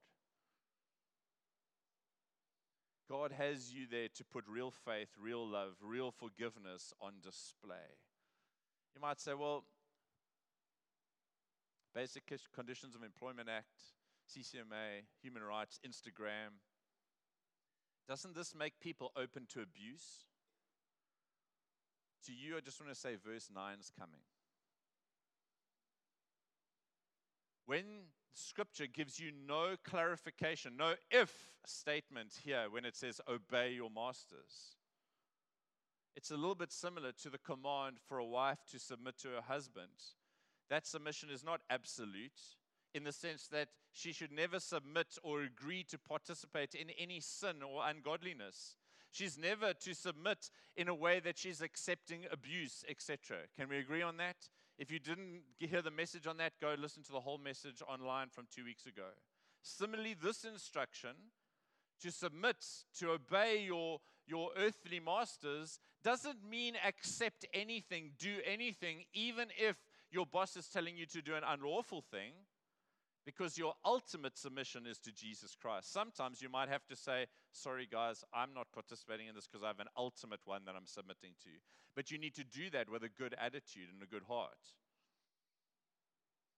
God 3.09 3.31
has 3.31 3.71
you 3.71 3.85
there 3.89 4.07
to 4.15 4.23
put 4.23 4.45
real 4.47 4.71
faith, 4.71 5.09
real 5.21 5.47
love, 5.47 5.75
real 5.81 6.11
forgiveness 6.11 6.93
on 6.99 7.13
display. 7.21 7.99
You 8.95 9.01
might 9.01 9.19
say, 9.19 9.33
well, 9.33 9.65
Basic 11.93 12.23
Conditions 12.53 12.95
of 12.95 13.03
Employment 13.03 13.47
Act, 13.49 13.79
CCMA, 14.29 15.05
human 15.21 15.43
rights, 15.43 15.79
Instagram. 15.87 16.59
Doesn't 18.07 18.35
this 18.35 18.53
make 18.55 18.79
people 18.79 19.11
open 19.15 19.45
to 19.53 19.61
abuse? 19.61 20.25
To 22.25 22.33
you, 22.33 22.57
I 22.57 22.59
just 22.59 22.81
want 22.81 22.91
to 22.91 22.99
say 22.99 23.15
verse 23.23 23.49
9 23.53 23.77
is 23.79 23.91
coming. 23.97 24.21
When 27.65 27.85
scripture 28.37 28.87
gives 28.87 29.19
you 29.19 29.31
no 29.47 29.75
clarification, 29.83 30.73
no 30.77 30.93
if 31.09 31.31
statement 31.65 32.39
here 32.43 32.65
when 32.69 32.85
it 32.85 32.95
says 32.95 33.21
obey 33.27 33.73
your 33.73 33.89
masters. 33.89 34.75
It's 36.15 36.31
a 36.31 36.37
little 36.37 36.55
bit 36.55 36.71
similar 36.71 37.11
to 37.23 37.29
the 37.29 37.37
command 37.37 37.97
for 38.07 38.17
a 38.17 38.25
wife 38.25 38.59
to 38.71 38.79
submit 38.79 39.17
to 39.19 39.29
her 39.29 39.41
husband. 39.41 39.89
That 40.69 40.87
submission 40.87 41.29
is 41.29 41.43
not 41.43 41.61
absolute 41.69 42.39
in 42.93 43.03
the 43.03 43.11
sense 43.11 43.47
that 43.47 43.67
she 43.91 44.13
should 44.13 44.31
never 44.31 44.59
submit 44.59 45.17
or 45.23 45.41
agree 45.41 45.83
to 45.89 45.97
participate 45.97 46.73
in 46.73 46.89
any 46.97 47.19
sin 47.19 47.61
or 47.61 47.85
ungodliness. 47.85 48.77
She's 49.11 49.37
never 49.37 49.73
to 49.73 49.93
submit 49.93 50.49
in 50.75 50.87
a 50.87 50.95
way 50.95 51.19
that 51.21 51.37
she's 51.37 51.61
accepting 51.61 52.25
abuse, 52.31 52.83
etc. 52.89 53.37
Can 53.57 53.69
we 53.69 53.77
agree 53.77 54.01
on 54.01 54.17
that? 54.17 54.35
If 54.77 54.91
you 54.91 54.99
didn't 54.99 55.41
hear 55.57 55.81
the 55.81 55.91
message 55.91 56.27
on 56.27 56.37
that, 56.37 56.53
go 56.59 56.75
listen 56.77 57.03
to 57.03 57.11
the 57.13 57.21
whole 57.21 57.37
message 57.37 57.81
online 57.87 58.27
from 58.29 58.47
two 58.53 58.65
weeks 58.65 58.85
ago. 58.85 59.07
Similarly, 59.61 60.15
this 60.21 60.43
instruction 60.43 61.15
to 62.01 62.11
submit, 62.11 62.65
to 62.99 63.11
obey 63.11 63.63
your, 63.65 63.99
your 64.27 64.49
earthly 64.57 64.99
masters, 64.99 65.79
doesn't 66.03 66.47
mean 66.47 66.73
accept 66.85 67.45
anything, 67.53 68.11
do 68.19 68.37
anything, 68.45 69.05
even 69.13 69.47
if 69.57 69.77
your 70.11 70.25
boss 70.25 70.57
is 70.57 70.67
telling 70.67 70.97
you 70.97 71.05
to 71.05 71.21
do 71.21 71.35
an 71.35 71.43
unlawful 71.47 72.03
thing, 72.11 72.33
because 73.25 73.57
your 73.57 73.73
ultimate 73.83 74.37
submission 74.37 74.85
is 74.85 74.99
to 74.99 75.11
Jesus 75.11 75.55
Christ. 75.59 75.91
Sometimes 75.91 76.41
you 76.41 76.49
might 76.49 76.69
have 76.69 76.85
to 76.87 76.95
say, 76.95 77.25
Sorry, 77.51 77.87
guys, 77.91 78.23
I'm 78.33 78.53
not 78.53 78.67
participating 78.73 79.27
in 79.27 79.35
this 79.35 79.47
because 79.47 79.63
I 79.63 79.67
have 79.67 79.79
an 79.79 79.87
ultimate 79.97 80.41
one 80.45 80.61
that 80.65 80.75
I'm 80.75 80.85
submitting 80.85 81.31
to. 81.43 81.49
But 81.95 82.11
you 82.11 82.17
need 82.17 82.35
to 82.35 82.43
do 82.43 82.69
that 82.71 82.89
with 82.89 83.03
a 83.03 83.09
good 83.09 83.35
attitude 83.39 83.87
and 83.91 84.03
a 84.03 84.05
good 84.05 84.23
heart. 84.27 84.75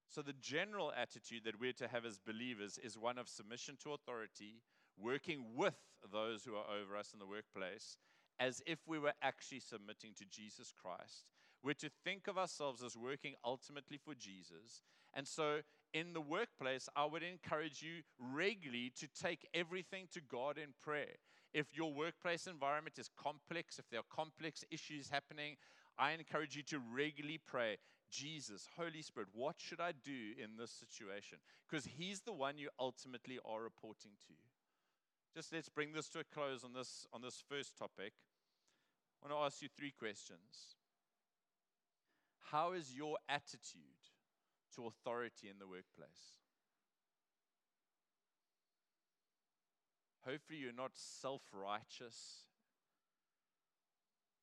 So, 0.10 0.21
the 0.21 0.34
general 0.34 0.91
attitude 0.99 1.43
that 1.45 1.60
we're 1.60 1.73
to 1.73 1.88
have 1.88 2.06
as 2.06 2.17
believers 2.17 2.80
is 2.84 2.97
one 2.97 3.17
of 3.17 3.30
submission 3.30 3.77
to 3.84 3.93
authority, 3.93 4.62
working 4.97 5.43
with 5.56 5.75
those 6.12 6.43
who 6.43 6.56
are 6.56 6.65
over 6.82 6.97
us 6.97 7.12
in 7.13 7.19
the 7.19 7.27
workplace, 7.27 7.97
as 8.39 8.62
if 8.65 8.80
we 8.88 8.99
were 8.99 9.13
actually 9.21 9.60
submitting 9.60 10.13
to 10.17 10.25
Jesus 10.25 10.71
Christ. 10.71 11.25
We're 11.63 11.73
to 11.75 11.89
think 12.03 12.27
of 12.27 12.38
ourselves 12.38 12.84
as 12.84 12.95
working 12.95 13.36
ultimately 13.43 13.97
for 13.97 14.13
Jesus. 14.15 14.82
And 15.13 15.27
so, 15.27 15.60
in 15.93 16.13
the 16.13 16.21
workplace, 16.21 16.89
I 16.95 17.06
would 17.06 17.23
encourage 17.23 17.82
you 17.82 18.02
regularly 18.19 18.91
to 19.00 19.08
take 19.08 19.47
everything 19.54 20.08
to 20.13 20.21
God 20.21 20.58
in 20.58 20.73
prayer. 20.82 21.15
If 21.54 21.76
your 21.76 21.93
workplace 21.93 22.47
environment 22.47 23.00
is 23.00 23.10
complex, 23.17 23.80
if 23.80 23.89
there 23.89 24.02
are 24.02 24.15
complex 24.15 24.63
issues 24.69 25.10
happening, 25.10 25.56
I 25.97 26.12
encourage 26.12 26.56
you 26.56 26.63
to 26.63 26.80
regularly 26.80 27.39
pray, 27.45 27.78
Jesus, 28.12 28.67
Holy 28.78 29.02
Spirit, 29.02 29.30
what 29.34 29.56
should 29.58 29.82
I 29.82 29.91
do 29.91 30.34
in 30.41 30.58
this 30.58 30.71
situation? 30.71 31.39
Because 31.69 31.86
He's 31.86 32.21
the 32.21 32.34
one 32.34 32.58
you 32.58 32.69
ultimately 32.80 33.39
are 33.45 33.62
reporting 33.62 34.12
to. 34.28 34.34
Just 35.36 35.54
let's 35.54 35.69
bring 35.69 35.93
this 35.93 36.10
to 36.10 36.19
a 36.19 36.23
close 36.23 36.63
on 36.63 36.73
this, 36.73 37.06
on 37.13 37.21
this 37.21 37.43
first 37.50 37.78
topic. 37.78 38.13
I 39.21 39.28
want 39.28 39.39
to 39.39 39.45
ask 39.45 39.62
you 39.62 39.69
three 39.76 39.93
questions. 39.97 40.76
How 42.52 42.73
is 42.73 42.95
your 42.95 43.17
attitude 43.28 43.82
to 44.75 44.88
authority 44.88 45.49
in 45.49 45.60
the 45.60 45.67
workplace? 45.67 46.38
Hopefully, 50.25 50.60
you're 50.60 50.73
not 50.73 50.91
self 50.93 51.41
righteous. 51.53 52.47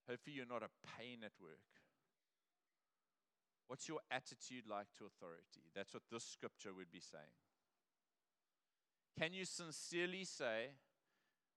Hopefully, 0.08 0.36
you're 0.36 0.46
not 0.46 0.62
a 0.62 0.72
pain 0.98 1.18
at 1.24 1.32
work. 1.40 1.74
What's 3.68 3.88
your 3.88 4.00
attitude 4.10 4.64
like 4.68 4.86
to 4.98 5.04
authority? 5.06 5.68
That's 5.74 5.92
what 5.92 6.02
this 6.10 6.24
scripture 6.24 6.72
would 6.74 6.90
be 6.90 7.00
saying. 7.00 7.36
Can 9.18 9.32
you 9.32 9.44
sincerely 9.44 10.24
say 10.24 10.72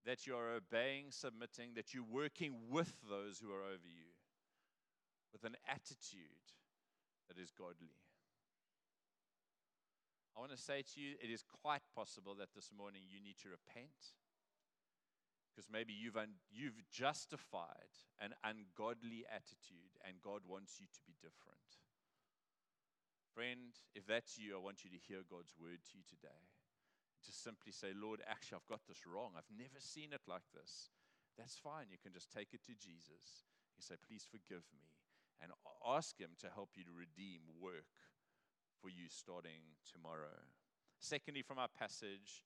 that 0.06 0.26
you 0.28 0.36
are 0.36 0.56
obeying, 0.56 1.08
submitting, 1.10 1.74
that 1.76 1.94
you're 1.94 2.04
working 2.04 2.54
with 2.70 2.94
those 3.10 3.40
who 3.40 3.52
are 3.52 3.64
over 3.64 3.88
you 3.88 4.12
with 5.34 5.44
an 5.44 5.58
attitude 5.68 6.48
that 7.28 7.42
is 7.42 7.52
godly? 7.52 7.96
I 10.38 10.40
want 10.40 10.54
to 10.54 10.62
say 10.62 10.86
to 10.94 11.02
you, 11.02 11.18
it 11.18 11.34
is 11.34 11.42
quite 11.42 11.82
possible 11.98 12.36
that 12.38 12.54
this 12.54 12.70
morning 12.70 13.10
you 13.10 13.18
need 13.18 13.42
to 13.42 13.50
repent 13.50 14.14
because 15.50 15.66
maybe 15.66 15.98
you've, 15.98 16.16
un- 16.16 16.38
you've 16.54 16.78
justified 16.94 17.90
an 18.22 18.38
ungodly 18.46 19.26
attitude 19.26 19.98
and 20.06 20.22
God 20.22 20.46
wants 20.46 20.78
you 20.78 20.86
to 20.86 21.02
be 21.10 21.18
different. 21.18 21.82
Friend, 23.34 23.74
if 23.98 24.06
that's 24.06 24.38
you, 24.38 24.54
I 24.54 24.62
want 24.62 24.86
you 24.86 24.94
to 24.94 25.02
hear 25.10 25.26
God's 25.26 25.58
word 25.58 25.82
to 25.90 25.98
you 25.98 26.06
today. 26.06 26.46
Just 27.26 27.42
simply 27.42 27.74
say, 27.74 27.98
Lord, 27.98 28.22
actually, 28.30 28.62
I've 28.62 28.70
got 28.70 28.86
this 28.86 29.10
wrong. 29.10 29.34
I've 29.34 29.50
never 29.50 29.82
seen 29.82 30.14
it 30.14 30.22
like 30.30 30.46
this. 30.54 30.94
That's 31.34 31.58
fine. 31.58 31.90
You 31.90 31.98
can 31.98 32.14
just 32.14 32.30
take 32.30 32.54
it 32.54 32.62
to 32.70 32.78
Jesus. 32.78 33.50
You 33.74 33.82
say, 33.82 33.98
please 33.98 34.30
forgive 34.30 34.70
me. 34.70 34.94
and 35.42 35.52
ask 35.86 36.18
Him 36.20 36.38
to 36.42 36.50
help 36.54 36.78
you 36.78 36.84
to 36.86 36.94
redeem 36.94 37.42
work 37.62 37.90
for 38.82 38.90
you 38.90 39.10
starting 39.10 39.76
tomorrow. 39.92 40.42
Secondly, 41.00 41.42
from 41.42 41.60
our 41.60 41.68
passage, 41.68 42.44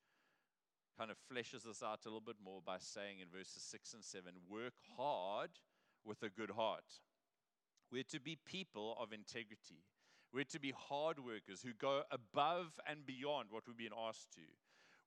kind 0.97 1.11
of 1.11 1.17
fleshes 1.31 1.63
this 1.63 1.81
out 1.83 2.05
a 2.05 2.09
little 2.09 2.21
bit 2.21 2.35
more 2.43 2.61
by 2.65 2.77
saying 2.79 3.19
in 3.21 3.27
verses 3.27 3.63
6 3.63 3.93
and 3.93 4.03
7 4.03 4.33
work 4.49 4.73
hard 4.97 5.51
with 6.05 6.21
a 6.23 6.29
good 6.29 6.51
heart. 6.51 6.99
We're 7.91 8.03
to 8.11 8.19
be 8.19 8.37
people 8.45 8.95
of 8.99 9.11
integrity. 9.13 9.83
We're 10.33 10.45
to 10.45 10.59
be 10.59 10.73
hard 10.77 11.19
workers 11.19 11.61
who 11.61 11.73
go 11.73 12.03
above 12.11 12.79
and 12.87 13.05
beyond 13.05 13.47
what 13.51 13.63
we've 13.67 13.77
been 13.77 13.97
asked 14.07 14.31
to. 14.35 14.41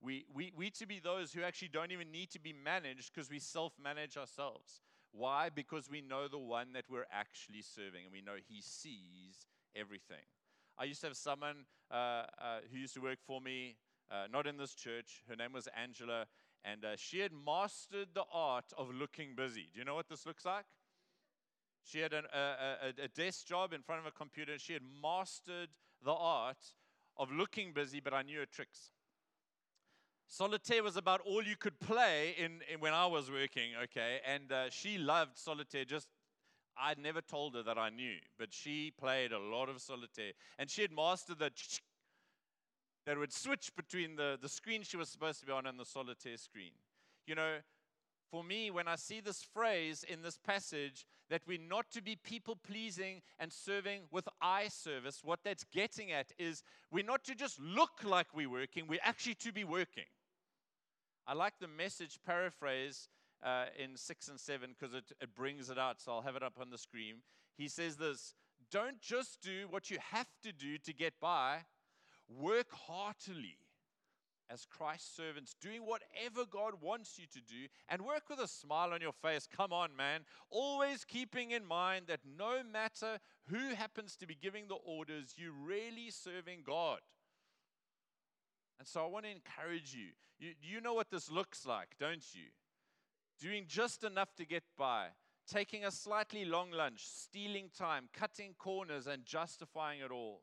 We, 0.01 0.27
we, 0.35 0.53
we 0.55 0.69
to 0.71 0.87
be 0.87 1.01
those 1.01 1.33
who 1.33 1.43
actually 1.43 1.69
don't 1.69 1.93
even 1.93 2.11
need 2.11 2.31
to 2.33 2.41
be 2.41 2.53
managed 2.53 3.15
because 3.15 3.31
we 3.31 3.39
self 3.39 3.73
manage 3.83 4.19
ourselves. 4.19 4.83
Why? 5.13 5.49
Because 5.49 5.89
we 5.89 6.03
know 6.03 6.29
the 6.29 6.39
one 6.39 6.73
that 6.75 6.85
we're 6.91 7.07
actually 7.11 7.63
serving 7.63 8.05
and 8.05 8.13
we 8.13 8.21
know 8.21 8.35
he 8.49 8.61
sees 8.61 9.47
everything. 9.75 10.27
I 10.79 10.85
used 10.85 11.01
to 11.03 11.09
have 11.09 11.17
someone 11.17 11.67
uh, 11.91 11.95
uh, 11.95 12.25
who 12.71 12.79
used 12.79 12.95
to 12.95 13.01
work 13.01 13.19
for 13.27 13.41
me, 13.41 13.77
uh, 14.11 14.27
not 14.33 14.47
in 14.47 14.57
this 14.57 14.75
church. 14.75 15.23
Her 15.29 15.37
name 15.37 15.53
was 15.53 15.69
Angela, 15.81 16.27
and 16.65 16.85
uh, 16.85 16.97
she 16.97 17.21
had 17.21 17.33
mastered 17.33 18.09
the 18.15 18.25
art 18.33 18.73
of 18.77 18.93
looking 18.93 19.35
busy. 19.37 19.69
Do 19.73 19.79
you 19.79 19.85
know 19.85 19.95
what 19.95 20.09
this 20.09 20.27
looks 20.27 20.45
like? 20.45 20.65
She 21.85 22.01
had 22.01 22.13
an, 22.13 22.25
a, 22.35 22.39
a, 22.39 23.05
a 23.05 23.09
desk 23.09 23.47
job 23.47 23.73
in 23.73 23.83
front 23.83 24.01
of 24.01 24.07
a 24.07 24.11
computer. 24.11 24.59
She 24.59 24.73
had 24.73 24.83
mastered 25.03 25.69
the 26.05 26.13
art 26.13 26.73
of 27.17 27.31
looking 27.31 27.73
busy, 27.73 28.01
but 28.01 28.15
I 28.15 28.23
knew 28.23 28.39
her 28.39 28.47
tricks. 28.47 28.91
Solitaire 30.27 30.83
was 30.83 30.97
about 30.97 31.21
all 31.21 31.45
you 31.45 31.57
could 31.57 31.79
play 31.79 32.35
in, 32.39 32.61
in 32.73 32.81
when 32.81 32.95
I 32.95 33.07
was 33.07 33.31
working, 33.31 33.73
okay? 33.85 34.21
And 34.27 34.51
uh, 34.51 34.71
she 34.71 34.99
loved 34.99 35.39
solitaire. 35.39 35.85
Just 35.85 36.09
I 36.77 36.95
never 37.01 37.21
told 37.21 37.55
her 37.55 37.63
that 37.63 37.79
I 37.79 37.91
knew, 37.91 38.17
but 38.39 38.53
she 38.53 38.93
played 38.99 39.33
a 39.33 39.39
lot 39.39 39.69
of 39.69 39.81
solitaire, 39.81 40.33
and 40.59 40.71
she 40.71 40.83
had 40.83 40.93
mastered 40.93 41.39
the 41.39 41.51
that 43.07 43.19
would 43.19 43.33
switch 43.33 43.71
between 43.77 44.17
the, 44.17 44.39
the 44.41 44.49
screen 44.49 44.83
she 44.83 44.97
was 44.97 45.09
supposed 45.09 45.41
to 45.41 45.47
be 45.47 45.53
on 45.53 45.67
and 45.67 45.79
the 45.79 45.85
solitaire 45.85 46.39
screen. 46.39 46.71
You 47.27 47.35
know, 47.35 47.57
for 48.31 48.43
me, 48.43 48.71
when 48.71 48.89
I 48.89 48.97
see 48.97 49.21
this 49.21 49.43
phrase 49.43 50.05
in 50.09 50.23
this 50.23 50.39
passage, 50.39 51.07
that 51.31 51.43
we're 51.47 51.59
not 51.59 51.91
to 51.93 52.03
be 52.03 52.17
people 52.17 52.57
pleasing 52.57 53.23
and 53.39 53.53
serving 53.53 54.03
with 54.11 54.29
eye 54.41 54.69
service, 54.69 55.21
what 55.23 55.41
that's 55.45 55.65
getting 55.65 56.13
at 56.13 56.33
is 56.39 56.63
we're 56.91 57.05
not 57.05 57.25
to 57.25 57.35
just 57.35 57.61
look 57.61 58.03
like 58.05 58.27
we're 58.35 58.51
working, 58.51 58.87
we're 58.89 58.99
actually 59.03 59.35
to 59.35 59.53
be 59.53 59.65
working. 59.65 60.05
I 61.27 61.35
like 61.35 61.55
the 61.61 61.69
message 61.69 62.19
paraphrase 62.27 63.09
uh, 63.45 63.67
in 63.79 63.97
6 63.97 64.29
and 64.29 64.41
7 64.41 64.75
because 64.79 64.95
it, 64.95 65.13
it 65.21 65.35
brings 65.35 65.71
it 65.71 65.79
out, 65.79 66.01
so 66.01 66.13
I'll 66.13 66.23
have 66.23 66.37
it 66.37 66.43
up 66.43 66.59
on 66.61 66.71
the 66.71 66.79
screen. 66.79 67.17
He 67.57 67.69
says 67.69 67.97
this 67.97 68.35
Don't 68.71 69.01
just 69.01 69.41
do 69.43 69.67
what 69.69 69.91
you 69.91 69.99
have 70.13 70.29
to 70.43 70.53
do 70.53 70.79
to 70.79 70.93
get 70.93 71.15
by, 71.21 71.59
work 72.29 72.73
heartily 72.73 73.59
as 74.51 74.67
Christ's 74.67 75.17
servants, 75.17 75.55
doing 75.61 75.83
whatever 75.83 76.45
God 76.49 76.75
wants 76.81 77.19
you 77.19 77.27
to 77.33 77.41
do, 77.41 77.67
and 77.89 78.03
work 78.03 78.29
with 78.29 78.39
a 78.39 78.49
smile 78.49 78.93
on 78.93 79.01
your 79.01 79.13
face. 79.13 79.49
Come 79.51 79.73
on, 79.73 79.97
man. 79.97 80.21
Always 80.51 81.05
keeping 81.05 81.51
in 81.51 81.65
mind 81.65 82.07
that 82.09 82.21
no 82.39 82.63
matter 82.63 83.19
who 83.49 83.75
happens 83.75 84.17
to 84.17 84.27
be 84.27 84.37
giving 84.41 84.69
the 84.69 84.75
orders, 84.75 85.35
you're 85.37 85.53
really 85.53 86.11
serving 86.11 86.61
God. 86.67 87.01
And 88.79 88.87
so 88.87 89.03
I 89.03 89.07
want 89.07 89.25
to 89.25 89.31
encourage 89.31 89.95
you. 89.95 90.09
you. 90.39 90.53
You 90.61 90.81
know 90.81 90.95
what 90.95 91.11
this 91.11 91.31
looks 91.31 91.65
like, 91.65 91.97
don't 91.99 92.25
you? 92.35 92.51
Doing 93.45 93.67
just 93.69 94.05
enough 94.05 94.35
to 94.37 94.47
get 94.47 94.63
by, 94.79 95.09
taking 95.47 95.85
a 95.85 95.91
slightly 95.91 96.47
long 96.47 96.71
lunch, 96.71 97.03
stealing 97.05 97.69
time, 97.79 98.09
cutting 98.11 98.55
corners, 98.59 99.07
and 99.07 99.27
justifying 99.27 100.01
it 100.01 100.11
all. 100.11 100.41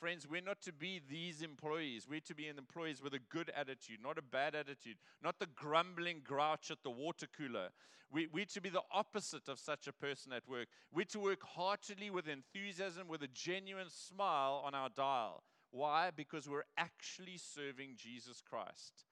Friends, 0.00 0.26
we're 0.26 0.40
not 0.40 0.62
to 0.62 0.72
be 0.72 1.02
these 1.10 1.42
employees. 1.42 2.06
We're 2.08 2.20
to 2.20 2.34
be 2.34 2.48
employees 2.48 3.02
with 3.02 3.12
a 3.12 3.18
good 3.18 3.52
attitude, 3.54 3.98
not 4.02 4.16
a 4.16 4.22
bad 4.22 4.54
attitude, 4.54 4.96
not 5.22 5.38
the 5.38 5.48
grumbling 5.54 6.22
grouch 6.24 6.70
at 6.70 6.82
the 6.82 6.90
water 6.90 7.26
cooler. 7.36 7.68
We, 8.10 8.28
we're 8.28 8.46
to 8.46 8.62
be 8.62 8.70
the 8.70 8.80
opposite 8.90 9.46
of 9.46 9.58
such 9.58 9.86
a 9.86 9.92
person 9.92 10.32
at 10.32 10.48
work. 10.48 10.68
We're 10.90 11.04
to 11.04 11.20
work 11.20 11.42
heartily 11.42 12.08
with 12.08 12.28
enthusiasm, 12.28 13.08
with 13.08 13.22
a 13.22 13.28
genuine 13.28 13.90
smile 13.90 14.62
on 14.64 14.74
our 14.74 14.88
dial. 14.88 15.42
Why? 15.70 16.12
Because 16.16 16.48
we're 16.48 16.64
actually 16.78 17.36
serving 17.36 17.96
Jesus 17.98 18.40
Christ. 18.40 19.04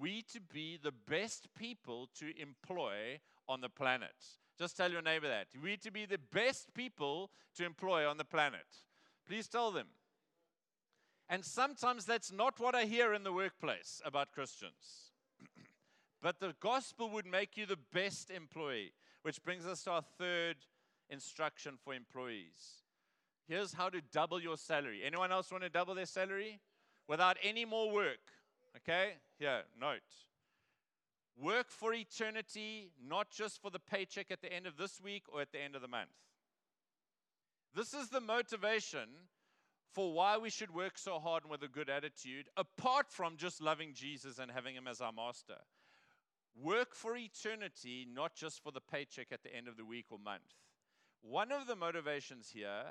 We 0.00 0.22
to 0.32 0.40
be 0.40 0.78
the 0.82 0.92
best 0.92 1.48
people 1.58 2.08
to 2.18 2.26
employ 2.40 3.20
on 3.48 3.60
the 3.60 3.68
planet. 3.68 4.14
Just 4.58 4.76
tell 4.76 4.90
your 4.90 5.02
neighbor 5.02 5.28
that. 5.28 5.48
We 5.62 5.76
to 5.78 5.90
be 5.90 6.06
the 6.06 6.18
best 6.18 6.72
people 6.74 7.30
to 7.56 7.64
employ 7.64 8.08
on 8.08 8.16
the 8.16 8.24
planet. 8.24 8.66
Please 9.26 9.48
tell 9.48 9.70
them. 9.70 9.88
And 11.28 11.44
sometimes 11.44 12.04
that's 12.04 12.32
not 12.32 12.60
what 12.60 12.74
I 12.74 12.84
hear 12.84 13.12
in 13.12 13.24
the 13.24 13.32
workplace 13.32 14.00
about 14.04 14.32
Christians. 14.32 15.10
but 16.22 16.40
the 16.40 16.54
gospel 16.60 17.10
would 17.10 17.26
make 17.26 17.56
you 17.56 17.66
the 17.66 17.78
best 17.92 18.30
employee, 18.30 18.92
which 19.22 19.42
brings 19.42 19.66
us 19.66 19.82
to 19.82 19.90
our 19.90 20.04
third 20.18 20.56
instruction 21.10 21.74
for 21.82 21.94
employees. 21.94 22.82
Here's 23.48 23.74
how 23.74 23.88
to 23.88 24.00
double 24.12 24.40
your 24.40 24.56
salary. 24.56 25.02
Anyone 25.04 25.32
else 25.32 25.50
want 25.50 25.64
to 25.64 25.70
double 25.70 25.94
their 25.94 26.06
salary? 26.06 26.60
Without 27.08 27.36
any 27.42 27.64
more 27.64 27.92
work. 27.92 28.18
Okay? 28.76 29.14
Here, 29.38 29.62
note. 29.80 30.00
Work 31.38 31.70
for 31.70 31.92
eternity, 31.92 32.90
not 33.06 33.30
just 33.30 33.60
for 33.60 33.70
the 33.70 33.78
paycheck 33.78 34.30
at 34.30 34.40
the 34.40 34.52
end 34.52 34.66
of 34.66 34.76
this 34.76 35.00
week 35.00 35.24
or 35.32 35.40
at 35.42 35.52
the 35.52 35.60
end 35.60 35.74
of 35.74 35.82
the 35.82 35.88
month. 35.88 36.10
This 37.74 37.92
is 37.92 38.08
the 38.08 38.22
motivation 38.22 39.08
for 39.92 40.12
why 40.12 40.38
we 40.38 40.50
should 40.50 40.74
work 40.74 40.96
so 40.96 41.18
hard 41.18 41.42
and 41.42 41.50
with 41.50 41.62
a 41.62 41.68
good 41.68 41.90
attitude, 41.90 42.46
apart 42.56 43.06
from 43.10 43.36
just 43.36 43.62
loving 43.62 43.92
Jesus 43.94 44.38
and 44.38 44.50
having 44.50 44.74
Him 44.74 44.88
as 44.88 45.00
our 45.00 45.12
master. 45.12 45.58
Work 46.54 46.94
for 46.94 47.16
eternity, 47.16 48.06
not 48.10 48.34
just 48.34 48.62
for 48.62 48.72
the 48.72 48.80
paycheck 48.80 49.28
at 49.30 49.42
the 49.42 49.54
end 49.54 49.68
of 49.68 49.76
the 49.76 49.84
week 49.84 50.06
or 50.10 50.18
month. 50.18 50.54
One 51.20 51.52
of 51.52 51.66
the 51.66 51.76
motivations 51.76 52.50
here 52.52 52.84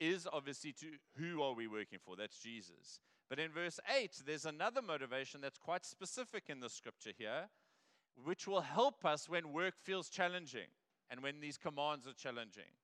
is 0.00 0.26
obviously 0.32 0.72
to 0.72 0.86
who 1.18 1.42
are 1.42 1.54
we 1.54 1.66
working 1.66 1.98
for? 2.04 2.16
That's 2.16 2.38
Jesus. 2.38 3.00
But 3.32 3.38
in 3.38 3.50
verse 3.50 3.80
8, 3.98 4.24
there's 4.26 4.44
another 4.44 4.82
motivation 4.82 5.40
that's 5.40 5.56
quite 5.56 5.86
specific 5.86 6.50
in 6.50 6.60
the 6.60 6.68
scripture 6.68 7.12
here, 7.16 7.48
which 8.22 8.46
will 8.46 8.60
help 8.60 9.06
us 9.06 9.26
when 9.26 9.54
work 9.54 9.72
feels 9.82 10.10
challenging 10.10 10.68
and 11.10 11.22
when 11.22 11.40
these 11.40 11.56
commands 11.56 12.06
are 12.06 12.12
challenging. 12.12 12.76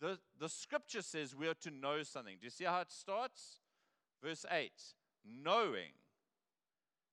The, 0.00 0.20
the 0.38 0.48
scripture 0.48 1.02
says 1.02 1.34
we 1.34 1.48
are 1.48 1.54
to 1.54 1.72
know 1.72 2.04
something. 2.04 2.36
Do 2.40 2.44
you 2.44 2.50
see 2.50 2.66
how 2.66 2.82
it 2.82 2.92
starts? 2.92 3.62
Verse 4.22 4.46
8 4.48 4.70
knowing 5.42 5.90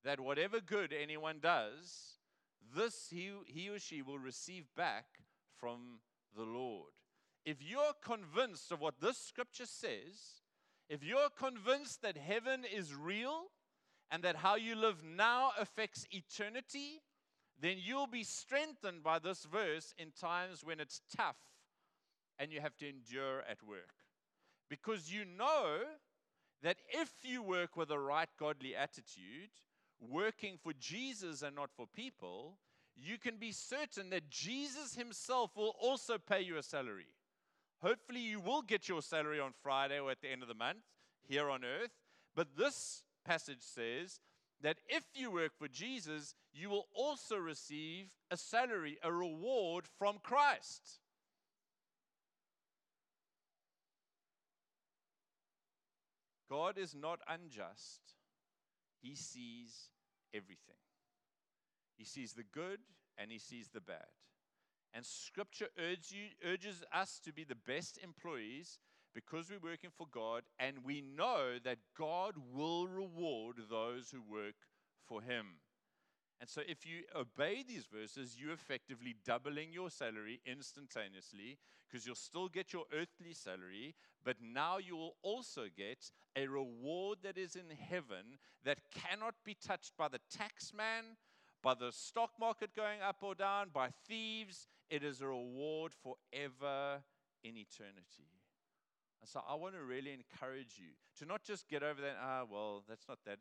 that 0.04 0.20
whatever 0.20 0.60
good 0.60 0.94
anyone 0.94 1.40
does, 1.42 2.20
this 2.78 3.08
he, 3.10 3.32
he 3.48 3.70
or 3.70 3.80
she 3.80 4.04
will 4.04 4.20
receive 4.20 4.66
back 4.78 5.06
from 5.58 5.98
the 6.38 6.44
Lord. 6.44 6.92
If 7.44 7.58
you're 7.60 7.96
convinced 8.04 8.72
of 8.72 8.82
what 8.82 9.02
this 9.02 9.18
scripture 9.18 9.66
says, 9.66 10.41
if 10.92 11.06
you're 11.06 11.30
convinced 11.40 12.02
that 12.02 12.18
heaven 12.18 12.66
is 12.66 12.94
real 12.94 13.44
and 14.12 14.24
that 14.24 14.36
how 14.36 14.56
you 14.56 14.76
live 14.76 14.98
now 15.06 15.52
affects 15.58 16.06
eternity, 16.12 17.02
then 17.62 17.78
you'll 17.80 18.08
be 18.08 18.26
strengthened 18.26 19.02
by 19.02 19.18
this 19.18 19.46
verse 19.46 19.94
in 19.98 20.12
times 20.12 20.66
when 20.66 20.82
it's 20.82 21.00
tough 21.16 21.38
and 22.38 22.52
you 22.52 22.60
have 22.60 22.76
to 22.76 22.90
endure 22.90 23.40
at 23.50 23.66
work. 23.66 23.94
Because 24.70 25.14
you 25.14 25.24
know 25.24 25.78
that 26.62 26.76
if 26.90 27.10
you 27.24 27.42
work 27.42 27.78
with 27.78 27.90
a 27.90 27.98
right 27.98 28.30
godly 28.38 28.76
attitude, 28.76 29.52
working 30.02 30.58
for 30.62 30.74
Jesus 30.78 31.42
and 31.42 31.56
not 31.56 31.70
for 31.72 31.88
people, 31.96 32.58
you 32.98 33.18
can 33.18 33.38
be 33.38 33.54
certain 33.54 34.10
that 34.10 34.30
Jesus 34.30 34.96
himself 34.96 35.56
will 35.56 35.74
also 35.80 36.18
pay 36.18 36.42
you 36.42 36.58
a 36.58 36.64
salary. 36.64 37.08
Hopefully, 37.82 38.20
you 38.20 38.40
will 38.40 38.62
get 38.62 38.88
your 38.88 39.02
salary 39.02 39.40
on 39.40 39.54
Friday 39.64 40.00
or 40.00 40.12
at 40.12 40.22
the 40.22 40.32
end 40.32 40.44
of 40.44 40.48
the 40.48 40.54
month 40.54 40.84
here 41.28 41.50
on 41.50 41.64
earth. 41.64 41.92
But 42.36 42.56
this 42.56 43.04
passage 43.26 43.62
says 43.62 44.20
that 44.62 44.78
if 44.88 45.04
you 45.16 45.32
work 45.32 45.54
for 45.58 45.68
Jesus, 45.68 46.36
you 46.54 46.70
will 46.70 46.86
also 46.94 47.38
receive 47.38 48.08
a 48.30 48.38
salary, 48.38 48.98
a 49.04 49.12
reward 49.12 49.86
from 49.98 50.18
Christ. 50.22 51.00
God 56.50 56.78
is 56.78 56.94
not 56.94 57.20
unjust, 57.28 58.02
He 59.02 59.16
sees 59.16 59.90
everything. 60.34 60.76
He 61.98 62.04
sees 62.04 62.34
the 62.34 62.44
good 62.44 62.80
and 63.18 63.32
He 63.32 63.40
sees 63.40 63.70
the 63.70 63.80
bad. 63.80 64.08
And 64.94 65.06
Scripture 65.06 65.68
urges, 65.80 66.12
you, 66.12 66.50
urges 66.50 66.84
us 66.94 67.20
to 67.24 67.32
be 67.32 67.44
the 67.44 67.56
best 67.56 67.98
employees 68.04 68.80
because 69.14 69.50
we're 69.50 69.72
working 69.72 69.90
for 69.96 70.08
God, 70.12 70.44
and 70.60 70.86
we 70.86 71.02
know 71.02 71.58
that 71.64 71.78
God 71.98 72.36
will 72.54 72.88
reward 72.88 73.58
those 73.70 74.10
who 74.10 74.22
work 74.22 74.56
for 75.06 75.22
Him. 75.22 75.58
And 76.40 76.50
so, 76.50 76.62
if 76.68 76.86
you 76.88 77.04
obey 77.16 77.64
these 77.68 77.86
verses, 77.86 78.36
you're 78.40 78.54
effectively 78.54 79.16
doubling 79.24 79.72
your 79.72 79.92
salary 79.92 80.42
instantaneously 80.46 81.60
because 81.90 82.06
you'll 82.06 82.16
still 82.16 82.48
get 82.48 82.74
your 82.74 82.86
earthly 82.94 83.34
salary, 83.34 83.96
but 84.24 84.38
now 84.42 84.78
you 84.78 84.96
will 84.96 85.16
also 85.22 85.66
get 85.76 86.10
a 86.36 86.48
reward 86.48 87.20
that 87.24 87.38
is 87.38 87.56
in 87.56 87.76
heaven 87.76 88.40
that 88.64 88.80
cannot 88.92 89.36
be 89.46 89.54
touched 89.54 89.96
by 89.98 90.08
the 90.08 90.20
tax 90.36 90.74
man, 90.74 91.18
by 91.62 91.74
the 91.74 91.92
stock 91.92 92.32
market 92.40 92.76
going 92.76 93.02
up 93.02 93.18
or 93.22 93.36
down, 93.36 93.68
by 93.74 93.90
thieves. 94.08 94.68
It 94.90 95.04
is 95.04 95.22
a 95.22 95.28
reward 95.28 95.94
forever 95.94 97.02
in 97.44 97.58
eternity. 97.58 98.30
And 99.22 99.30
so 99.30 99.42
I 99.48 99.56
want 99.56 99.76
to 99.76 99.84
really 99.84 100.12
encourage 100.12 100.78
you 100.78 100.94
to 101.20 101.26
not 101.26 101.44
just 101.44 101.68
get 101.68 101.84
over 101.84 102.02
that, 102.02 102.18
ah, 102.22 102.44
well, 102.52 102.84
that's 102.90 103.08
not 103.08 103.20
that. 103.26 103.38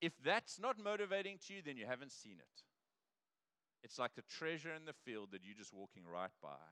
If 0.00 0.12
that's 0.24 0.60
not 0.60 0.78
motivating 0.82 1.38
to 1.46 1.54
you, 1.54 1.62
then 1.64 1.76
you 1.76 1.86
haven't 1.86 2.12
seen 2.12 2.36
it. 2.38 2.62
It's 3.82 3.98
like 3.98 4.14
the 4.14 4.22
treasure 4.22 4.72
in 4.74 4.84
the 4.84 4.92
field 4.92 5.28
that 5.32 5.40
you're 5.44 5.56
just 5.56 5.74
walking 5.74 6.04
right 6.10 6.30
by. 6.42 6.62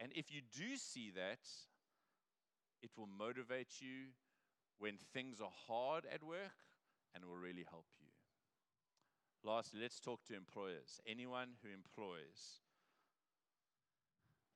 And 0.00 0.12
if 0.14 0.32
you 0.32 0.40
do 0.56 0.76
see 0.76 1.10
that, 1.14 1.40
it 2.82 2.90
will 2.96 3.08
motivate 3.18 3.80
you 3.80 4.12
when 4.78 4.98
things 5.12 5.40
are 5.40 5.52
hard 5.66 6.04
at 6.12 6.22
work 6.22 6.56
and 7.14 7.24
will 7.24 7.36
really 7.36 7.64
help 7.68 7.86
you. 7.98 8.05
Lastly, 9.46 9.78
let's 9.80 10.00
talk 10.00 10.24
to 10.24 10.34
employers. 10.34 11.00
Anyone 11.06 11.50
who 11.62 11.68
employs. 11.72 12.62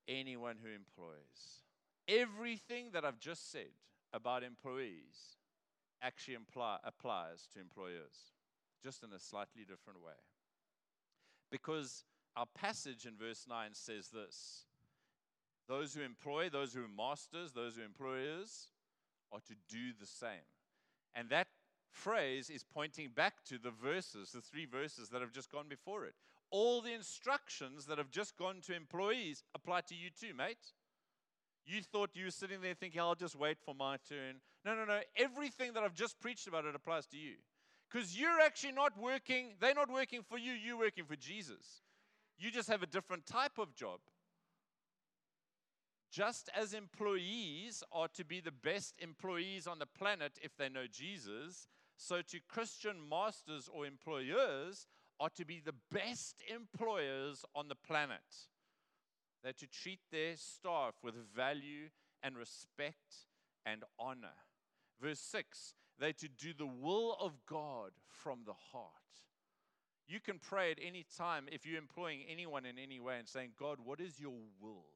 Anyone 0.09 0.57
who 0.61 0.68
employs. 0.68 1.62
Everything 2.09 2.90
that 2.92 3.05
I've 3.05 3.20
just 3.20 3.53
said 3.53 3.70
about 4.12 4.42
employees 4.42 5.37
actually 6.03 6.35
imply, 6.35 6.79
applies 6.83 7.46
to 7.53 7.61
employers, 7.61 8.33
just 8.83 9.05
in 9.05 9.12
a 9.12 9.20
slightly 9.20 9.62
different 9.62 10.03
way. 10.05 10.18
Because 11.53 12.05
our 12.37 12.46
passage 12.46 13.07
in 13.07 13.16
verse 13.16 13.46
9 13.48 13.70
says 13.72 14.09
this 14.09 14.64
those 15.68 15.94
who 15.94 16.03
employ, 16.03 16.48
those 16.48 16.74
who 16.74 16.81
are 16.81 16.88
masters, 16.88 17.53
those 17.53 17.76
who 17.76 17.83
are 17.83 17.85
employers 17.85 18.70
are 19.31 19.38
to 19.46 19.55
do 19.68 19.92
the 20.00 20.07
same. 20.07 20.48
And 21.14 21.29
that 21.31 21.46
phrase 21.90 22.50
is 22.50 22.64
pointing 22.64 23.11
back 23.14 23.44
to 23.46 23.59
the 23.59 23.70
verses, 23.70 24.33
the 24.33 24.40
three 24.40 24.66
verses 24.66 25.09
that 25.11 25.20
have 25.20 25.33
just 25.33 25.50
gone 25.50 25.66
before 25.68 26.05
it. 26.05 26.14
All 26.50 26.81
the 26.81 26.92
instructions 26.92 27.87
that 27.87 27.98
have 27.98 28.11
just 28.11 28.37
gone 28.37 28.61
to 28.62 28.74
employees 28.74 29.42
apply 29.55 29.83
to 29.83 29.94
you 29.94 30.11
too, 30.11 30.35
mate. 30.35 30.72
You 31.66 31.83
thought 31.83 32.11
you 32.14 32.24
were 32.24 32.31
sitting 32.31 32.61
there 32.61 32.74
thinking, 32.74 33.00
I'll 33.00 33.14
just 33.14 33.37
wait 33.37 33.59
for 33.64 33.74
my 33.74 33.96
turn. 34.09 34.40
No, 34.64 34.74
no, 34.74 34.85
no. 34.85 35.00
Everything 35.16 35.72
that 35.74 35.83
I've 35.83 35.94
just 35.94 36.18
preached 36.20 36.48
about 36.48 36.64
it 36.64 36.74
applies 36.74 37.07
to 37.09 37.16
you. 37.16 37.35
Because 37.90 38.18
you're 38.18 38.40
actually 38.40 38.72
not 38.72 38.98
working, 38.98 39.55
they're 39.61 39.74
not 39.74 39.92
working 39.92 40.22
for 40.22 40.38
you, 40.38 40.53
you're 40.53 40.79
working 40.79 41.05
for 41.05 41.16
Jesus. 41.16 41.83
You 42.38 42.50
just 42.50 42.68
have 42.68 42.83
a 42.83 42.87
different 42.87 43.26
type 43.26 43.59
of 43.59 43.74
job. 43.74 44.00
Just 46.10 46.50
as 46.56 46.74
employees 46.74 47.82
are 47.92 48.08
to 48.08 48.24
be 48.24 48.40
the 48.40 48.50
best 48.50 48.94
employees 48.98 49.66
on 49.66 49.78
the 49.78 49.86
planet 49.86 50.38
if 50.42 50.56
they 50.56 50.68
know 50.68 50.86
Jesus, 50.90 51.68
so 51.96 52.20
to 52.22 52.40
Christian 52.48 52.96
masters 53.08 53.68
or 53.72 53.86
employers 53.86 54.86
are 55.20 55.30
to 55.30 55.44
be 55.44 55.60
the 55.64 55.74
best 55.92 56.42
employers 56.52 57.44
on 57.54 57.68
the 57.68 57.76
planet. 57.76 58.48
They're 59.42 59.52
to 59.52 59.66
treat 59.66 60.00
their 60.10 60.36
staff 60.36 60.94
with 61.02 61.14
value 61.34 61.90
and 62.22 62.36
respect 62.36 63.26
and 63.64 63.84
honor. 63.98 64.36
Verse 65.00 65.20
6 65.20 65.74
they're 66.00 66.12
to 66.14 66.28
do 66.28 66.54
the 66.56 66.66
will 66.66 67.14
of 67.20 67.34
God 67.46 67.90
from 68.08 68.40
the 68.46 68.54
heart. 68.72 68.86
You 70.08 70.18
can 70.18 70.38
pray 70.38 70.70
at 70.72 70.78
any 70.82 71.04
time 71.16 71.46
if 71.52 71.66
you're 71.66 71.78
employing 71.78 72.22
anyone 72.28 72.64
in 72.64 72.78
any 72.78 72.98
way 72.98 73.18
and 73.18 73.28
saying, 73.28 73.50
God, 73.58 73.78
what 73.84 74.00
is 74.00 74.18
your 74.18 74.32
will? 74.60 74.86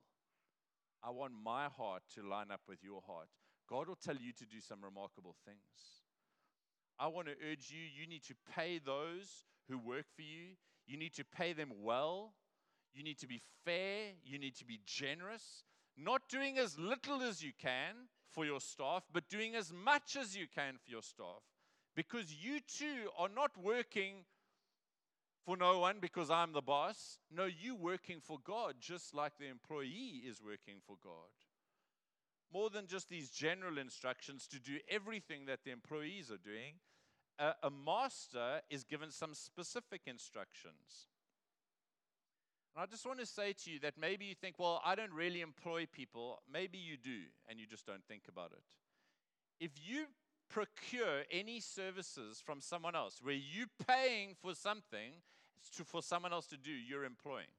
I 1.07 1.11
want 1.11 1.33
my 1.45 1.67
heart 1.69 2.03
to 2.15 2.23
line 2.23 2.51
up 2.51 2.63
with 2.67 2.83
your 2.83 3.03
heart. 3.07 3.29
God 3.69 3.89
will 3.89 3.97
tell 3.97 4.17
you 4.17 4.33
to 4.33 4.47
do 4.47 4.61
some 4.61 4.79
remarkable 4.83 5.37
things. 5.45 5.59
I 6.99 7.09
want 7.09 7.27
to 7.27 7.35
urge 7.51 7.71
you, 7.71 7.81
you 7.81 8.07
need 8.07 8.23
to 8.25 8.35
pay 8.55 8.79
those 8.79 9.45
who 9.69 9.79
work 9.79 10.07
for 10.15 10.23
you. 10.23 10.57
You 10.87 10.97
need 10.97 11.15
to 11.15 11.25
pay 11.25 11.53
them 11.53 11.73
well. 11.83 12.35
You 12.95 13.03
need 13.03 13.19
to 13.19 13.27
be 13.27 13.43
fair. 13.65 14.13
You 14.25 14.39
need 14.39 14.57
to 14.57 14.65
be 14.65 14.81
generous. 14.87 15.65
Not 15.97 16.29
doing 16.29 16.59
as 16.59 16.79
little 16.79 17.23
as 17.23 17.43
you 17.43 17.53
can 17.61 18.09
for 18.31 18.45
your 18.45 18.61
staff, 18.61 19.05
but 19.13 19.29
doing 19.29 19.55
as 19.55 19.73
much 19.73 20.17
as 20.17 20.37
you 20.37 20.47
can 20.53 20.75
for 20.75 20.91
your 20.91 21.03
staff. 21.03 21.43
Because 21.97 22.35
you 22.35 22.61
too 22.61 23.11
are 23.19 23.29
not 23.29 23.51
working 23.63 24.25
for 25.45 25.57
no 25.57 25.79
one 25.79 25.97
because 26.01 26.31
I'm 26.31 26.53
the 26.53 26.63
boss. 26.63 27.19
No, 27.31 27.45
you 27.45 27.77
working 27.77 28.21
for 28.21 28.39
God, 28.45 28.77
just 28.81 29.15
like 29.15 29.33
the 29.39 29.49
employee 29.49 30.23
is 30.27 30.43
working 30.43 30.81
for 30.87 30.97
God. 31.03 31.31
More 32.53 32.71
than 32.71 32.87
just 32.87 33.09
these 33.09 33.31
general 33.31 33.79
instructions 33.79 34.47
to 34.49 34.59
do 34.59 34.79
everything 34.89 35.47
that 35.47 35.65
the 35.65 35.73
employees 35.73 36.31
are 36.31 36.39
doing, 36.39 36.75
a, 37.39 37.53
a 37.65 37.71
master 37.71 38.61
is 38.71 38.85
given 38.85 39.11
some 39.11 39.35
specific 39.35 40.03
instructions. 40.07 41.09
And 42.75 42.83
I 42.83 42.87
just 42.87 43.07
want 43.07 43.21
to 43.21 43.27
say 43.27 43.53
to 43.65 43.71
you 43.71 43.81
that 43.81 43.95
maybe 44.01 44.25
you 44.25 44.35
think, 44.35 44.57
well, 44.59 44.81
I 44.85 44.95
don't 44.95 45.13
really 45.13 45.41
employ 45.41 45.87
people. 45.93 46.41
Maybe 46.53 46.79
you 46.79 46.97
do, 46.97 47.23
and 47.49 47.59
you 47.59 47.67
just 47.67 47.87
don't 47.87 48.05
think 48.07 48.23
about 48.29 48.53
it. 48.53 48.63
If 49.65 49.73
you 49.77 50.07
procure 50.55 51.25
any 51.33 51.59
services 51.59 52.41
from 52.45 52.61
someone 52.61 52.95
else 52.95 53.19
where 53.21 53.35
you're 53.35 53.67
paying 53.89 54.37
for 54.41 54.55
something 54.55 55.11
to, 55.77 55.85
for 55.85 56.01
someone 56.01 56.33
else 56.33 56.47
to 56.47 56.57
do, 56.57 56.71
you're 56.71 57.05
employing. 57.05 57.53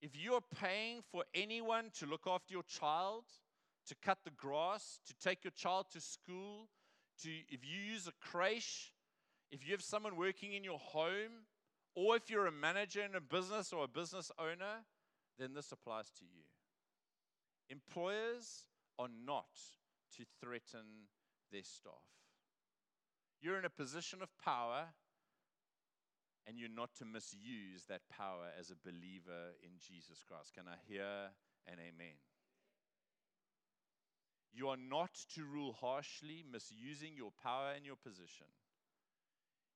If 0.00 0.12
you're 0.16 0.40
paying 0.62 1.02
for 1.12 1.24
anyone 1.34 1.90
to 1.98 2.06
look 2.06 2.22
after 2.26 2.54
your 2.54 2.62
child, 2.62 3.24
to 3.86 3.94
cut 4.02 4.18
the 4.24 4.30
grass, 4.30 4.98
to 5.06 5.14
take 5.22 5.44
your 5.44 5.50
child 5.50 5.86
to 5.92 6.00
school, 6.00 6.68
to 7.22 7.28
if 7.50 7.60
you 7.62 7.92
use 7.92 8.06
a 8.06 8.12
creche, 8.26 8.94
if 9.52 9.62
you 9.64 9.72
have 9.72 9.82
someone 9.82 10.16
working 10.16 10.54
in 10.54 10.64
your 10.64 10.78
home, 10.78 11.44
or 11.94 12.16
if 12.16 12.30
you're 12.30 12.46
a 12.46 12.52
manager 12.52 13.02
in 13.02 13.14
a 13.14 13.20
business 13.20 13.74
or 13.74 13.84
a 13.84 13.88
business 13.88 14.32
owner, 14.38 14.84
then 15.38 15.52
this 15.52 15.70
applies 15.70 16.10
to 16.18 16.24
you. 16.24 16.44
Employers 17.68 18.64
are 18.98 19.08
not 19.26 19.44
to 20.16 20.24
threaten 20.40 21.08
their 21.50 21.62
staff. 21.62 21.92
You're 23.40 23.58
in 23.58 23.64
a 23.64 23.70
position 23.70 24.22
of 24.22 24.28
power, 24.42 24.86
and 26.46 26.58
you're 26.58 26.68
not 26.68 26.94
to 26.98 27.04
misuse 27.04 27.84
that 27.88 28.02
power 28.08 28.48
as 28.58 28.70
a 28.70 28.76
believer 28.84 29.52
in 29.62 29.70
Jesus 29.78 30.22
Christ. 30.26 30.54
Can 30.54 30.64
I 30.68 30.76
hear 30.86 31.30
an 31.66 31.78
amen? 31.78 32.16
You 34.52 34.68
are 34.68 34.76
not 34.76 35.14
to 35.34 35.44
rule 35.44 35.76
harshly, 35.80 36.44
misusing 36.50 37.16
your 37.16 37.32
power 37.42 37.72
and 37.74 37.84
your 37.84 37.96
position. 37.96 38.46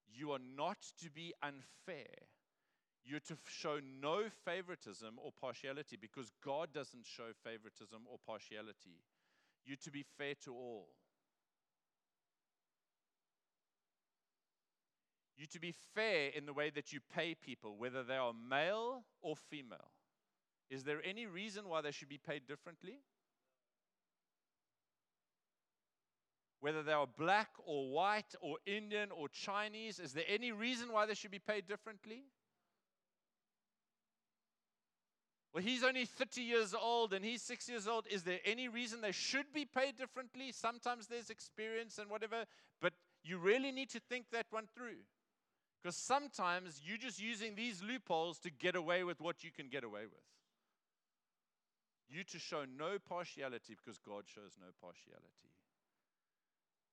You 0.08 0.32
are 0.32 0.40
not 0.56 0.78
to 1.02 1.10
be 1.10 1.34
unfair. 1.42 2.28
You're 3.04 3.20
to 3.20 3.36
show 3.48 3.80
no 4.00 4.24
favoritism 4.44 5.18
or 5.22 5.32
partiality 5.32 5.96
because 6.00 6.30
God 6.44 6.72
doesn't 6.72 7.06
show 7.06 7.32
favoritism 7.42 8.02
or 8.06 8.18
partiality. 8.24 9.02
You're 9.68 9.76
to 9.84 9.90
be 9.90 10.04
fair 10.16 10.34
to 10.44 10.54
all. 10.54 10.88
You're 15.36 15.46
to 15.52 15.60
be 15.60 15.74
fair 15.94 16.30
in 16.34 16.46
the 16.46 16.52
way 16.52 16.70
that 16.70 16.92
you 16.92 17.00
pay 17.14 17.34
people, 17.34 17.76
whether 17.76 18.02
they 18.02 18.16
are 18.16 18.32
male 18.32 19.04
or 19.20 19.36
female. 19.36 19.92
Is 20.70 20.84
there 20.84 21.00
any 21.04 21.26
reason 21.26 21.68
why 21.68 21.82
they 21.82 21.92
should 21.92 22.08
be 22.08 22.18
paid 22.18 22.46
differently? 22.46 23.00
whether 26.60 26.82
they 26.82 26.92
are 26.92 27.06
black 27.06 27.50
or 27.64 27.88
white 27.90 28.34
or 28.40 28.56
Indian 28.66 29.10
or 29.10 29.28
Chinese? 29.28 30.00
Is 30.00 30.12
there 30.12 30.24
any 30.28 30.52
reason 30.52 30.92
why 30.92 31.06
they 31.06 31.14
should 31.14 31.30
be 31.30 31.38
paid 31.38 31.66
differently? 31.66 32.24
Well, 35.52 35.62
he's 35.62 35.82
only 35.82 36.04
30 36.04 36.42
years 36.42 36.74
old 36.74 37.12
and 37.14 37.24
he's 37.24 37.42
six 37.42 37.68
years 37.68 37.88
old. 37.88 38.06
Is 38.10 38.22
there 38.22 38.38
any 38.44 38.68
reason 38.68 39.00
they 39.00 39.12
should 39.12 39.52
be 39.52 39.64
paid 39.64 39.96
differently? 39.96 40.52
Sometimes 40.52 41.06
there's 41.06 41.30
experience 41.30 41.98
and 41.98 42.10
whatever, 42.10 42.44
but 42.80 42.92
you 43.24 43.38
really 43.38 43.72
need 43.72 43.90
to 43.90 44.00
think 44.00 44.26
that 44.30 44.46
one 44.50 44.66
through. 44.74 45.00
Because 45.82 45.96
sometimes 45.96 46.80
you're 46.84 46.98
just 46.98 47.20
using 47.20 47.54
these 47.54 47.82
loopholes 47.82 48.38
to 48.40 48.50
get 48.50 48.76
away 48.76 49.04
with 49.04 49.20
what 49.20 49.42
you 49.42 49.50
can 49.50 49.68
get 49.68 49.84
away 49.84 50.02
with. 50.02 50.26
You 52.10 52.24
to 52.24 52.38
show 52.38 52.64
no 52.64 52.98
partiality 52.98 53.76
because 53.76 53.98
God 53.98 54.24
shows 54.26 54.56
no 54.58 54.66
partiality. 54.80 55.52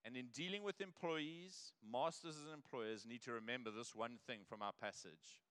And 0.06 0.16
in 0.16 0.28
dealing 0.34 0.64
with 0.64 0.82
employees, 0.82 1.72
masters 1.92 2.36
and 2.38 2.54
employers 2.54 3.06
need 3.08 3.24
to 3.24 3.32
remember 3.32 3.72
this 3.72 3.96
one 3.96 4.18
thing 4.28 4.42
from 4.48 4.62
our 4.62 4.74
passage 4.80 5.42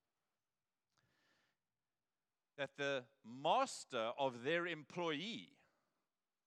that 2.58 2.70
the 2.76 3.04
master 3.24 4.10
of 4.18 4.44
their 4.44 4.66
employee, 4.66 5.48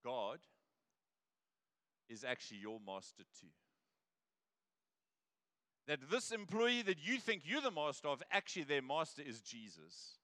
God, 0.03 0.39
is 2.09 2.23
actually 2.23 2.59
your 2.59 2.79
master 2.85 3.23
too. 3.39 3.47
That 5.87 5.99
this 6.09 6.31
employee 6.31 6.81
that 6.83 6.97
you 7.01 7.17
think 7.17 7.43
you're 7.45 7.61
the 7.61 7.71
master 7.71 8.09
of, 8.09 8.21
actually, 8.31 8.63
their 8.63 8.81
master 8.81 9.21
is 9.25 9.41
Jesus. 9.41 10.17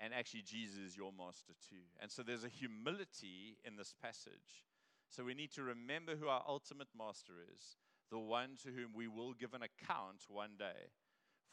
And 0.00 0.12
actually, 0.12 0.42
Jesus 0.42 0.76
is 0.76 0.96
your 0.96 1.12
master 1.12 1.52
too. 1.70 1.84
And 2.00 2.10
so 2.10 2.22
there's 2.22 2.44
a 2.44 2.48
humility 2.48 3.56
in 3.64 3.76
this 3.76 3.94
passage. 4.02 4.64
So 5.08 5.24
we 5.24 5.34
need 5.34 5.52
to 5.52 5.62
remember 5.62 6.16
who 6.16 6.28
our 6.28 6.42
ultimate 6.46 6.88
master 6.96 7.34
is, 7.54 7.76
the 8.10 8.18
one 8.18 8.56
to 8.64 8.70
whom 8.70 8.92
we 8.94 9.08
will 9.08 9.32
give 9.32 9.54
an 9.54 9.62
account 9.62 10.24
one 10.28 10.56
day 10.58 10.90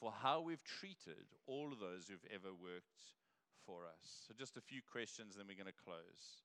for 0.02 0.12
how 0.12 0.42
we've 0.42 0.64
treated 0.64 1.30
all 1.46 1.72
of 1.72 1.80
those 1.80 2.10
who've 2.10 2.26
ever 2.34 2.50
worked 2.50 3.14
for 3.64 3.86
us. 3.86 4.26
So, 4.28 4.34
just 4.36 4.58
a 4.58 4.62
few 4.62 4.82
questions, 4.82 5.36
then 5.38 5.46
we're 5.48 5.62
going 5.62 5.72
to 5.72 5.84
close. 5.86 6.42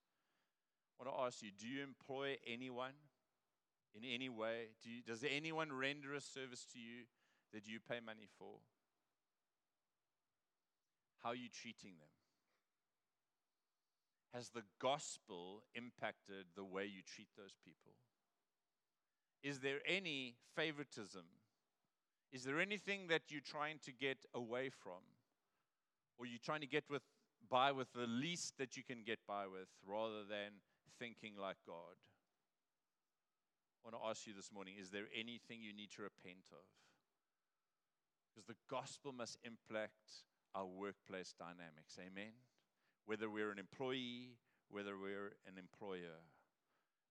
I 1.01 1.05
want 1.05 1.17
to 1.17 1.25
ask 1.25 1.43
you 1.43 1.51
do 1.59 1.67
you 1.67 1.83
employ 1.83 2.37
anyone 2.47 2.93
in 3.97 4.05
any 4.05 4.29
way? 4.29 4.77
Do 4.85 4.91
you, 4.91 5.01
does 5.03 5.25
anyone 5.25 5.73
render 5.73 6.15
a 6.15 6.21
service 6.21 6.67
to 6.75 6.79
you 6.79 7.09
that 7.55 7.67
you 7.67 7.81
pay 7.81 8.01
money 8.05 8.29
for? 8.39 8.61
How 11.23 11.31
are 11.31 11.35
you 11.35 11.49
treating 11.49 11.97
them? 11.99 12.13
Has 14.35 14.51
the 14.51 14.63
gospel 14.81 15.63
impacted 15.75 16.45
the 16.55 16.65
way 16.65 16.85
you 16.85 17.01
treat 17.03 17.29
those 17.39 17.57
people? 17.65 17.93
Is 19.43 19.61
there 19.61 19.79
any 19.89 20.37
favoritism? 20.55 21.25
Is 22.33 22.45
there 22.45 22.61
anything 22.61 23.09
that 23.09 23.23
you're 23.29 23.41
trying 23.41 23.79
to 23.85 23.93
get 23.93 24.19
away 24.35 24.69
from? 24.69 25.03
Or 26.19 26.27
you're 26.27 26.41
trying 26.43 26.61
to 26.61 26.67
get 26.67 26.85
with, 26.91 27.03
by 27.49 27.73
with 27.73 27.93
the 27.93 28.07
least 28.07 28.59
that 28.59 28.77
you 28.77 28.83
can 28.83 29.03
get 29.05 29.19
by 29.27 29.47
with 29.47 29.69
rather 29.87 30.25
than 30.29 30.61
thinking 30.99 31.35
like 31.41 31.57
God? 31.67 31.97
I 33.85 33.91
want 33.91 34.03
to 34.03 34.09
ask 34.09 34.27
you 34.27 34.35
this 34.35 34.51
morning 34.53 34.75
is 34.81 34.91
there 34.91 35.07
anything 35.15 35.63
you 35.63 35.73
need 35.73 35.91
to 35.97 36.03
repent 36.03 36.51
of? 36.51 36.67
Because 38.35 38.47
the 38.47 38.57
gospel 38.69 39.13
must 39.13 39.39
impact 39.45 40.25
our 40.55 40.67
workplace 40.67 41.35
dynamics. 41.39 41.99
Amen? 42.01 42.33
Whether 43.05 43.31
we're 43.31 43.53
an 43.53 43.59
employee, 43.59 44.37
whether 44.71 44.97
we're 44.99 45.37
an 45.47 45.59
employer. 45.59 46.19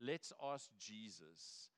Let's 0.02 0.34
ask 0.44 0.70
Jesus 0.78 1.70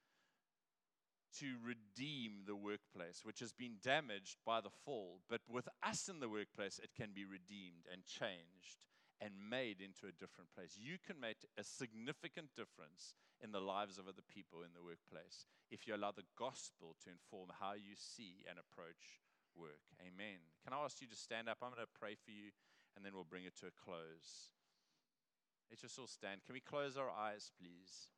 to 1.39 1.55
redeem 1.63 2.43
the 2.45 2.55
workplace, 2.55 3.21
which 3.23 3.39
has 3.39 3.51
been 3.51 3.77
damaged 3.83 4.37
by 4.45 4.61
the 4.61 4.73
fall. 4.85 5.21
But 5.29 5.41
with 5.47 5.67
us 5.83 6.07
in 6.07 6.19
the 6.19 6.29
workplace, 6.29 6.79
it 6.81 6.91
can 6.95 7.11
be 7.13 7.25
redeemed 7.25 7.85
and 7.91 8.05
changed 8.05 8.83
and 9.19 9.33
made 9.49 9.81
into 9.81 10.05
a 10.05 10.15
different 10.15 10.53
place. 10.53 10.77
You 10.77 10.97
can 11.01 11.19
make 11.19 11.45
a 11.57 11.63
significant 11.63 12.53
difference 12.55 13.15
in 13.41 13.51
the 13.51 13.61
lives 13.61 13.97
of 13.97 14.07
other 14.07 14.25
people 14.25 14.61
in 14.61 14.73
the 14.73 14.85
workplace 14.85 15.45
if 15.69 15.85
you 15.85 15.93
allow 15.93 16.11
the 16.11 16.29
gospel 16.37 16.95
to 17.03 17.09
inform 17.09 17.49
how 17.59 17.73
you 17.73 17.97
see 17.97 18.45
and 18.49 18.57
approach 18.57 19.21
work. 19.57 19.81
Amen. 20.01 20.41
Can 20.63 20.73
I 20.73 20.85
ask 20.85 21.01
you 21.01 21.07
to 21.07 21.17
stand 21.17 21.49
up? 21.49 21.57
I'm 21.61 21.73
going 21.73 21.81
to 21.81 21.99
pray 21.99 22.13
for 22.13 22.31
you 22.31 22.53
and 22.95 23.05
then 23.05 23.13
we'll 23.13 23.29
bring 23.29 23.45
it 23.45 23.57
to 23.61 23.69
a 23.69 23.73
close. 23.73 24.53
Let's 25.69 25.81
just 25.81 25.99
all 25.99 26.07
stand. 26.07 26.45
Can 26.45 26.53
we 26.53 26.61
close 26.61 26.95
our 26.95 27.09
eyes, 27.09 27.51
please? 27.59 28.09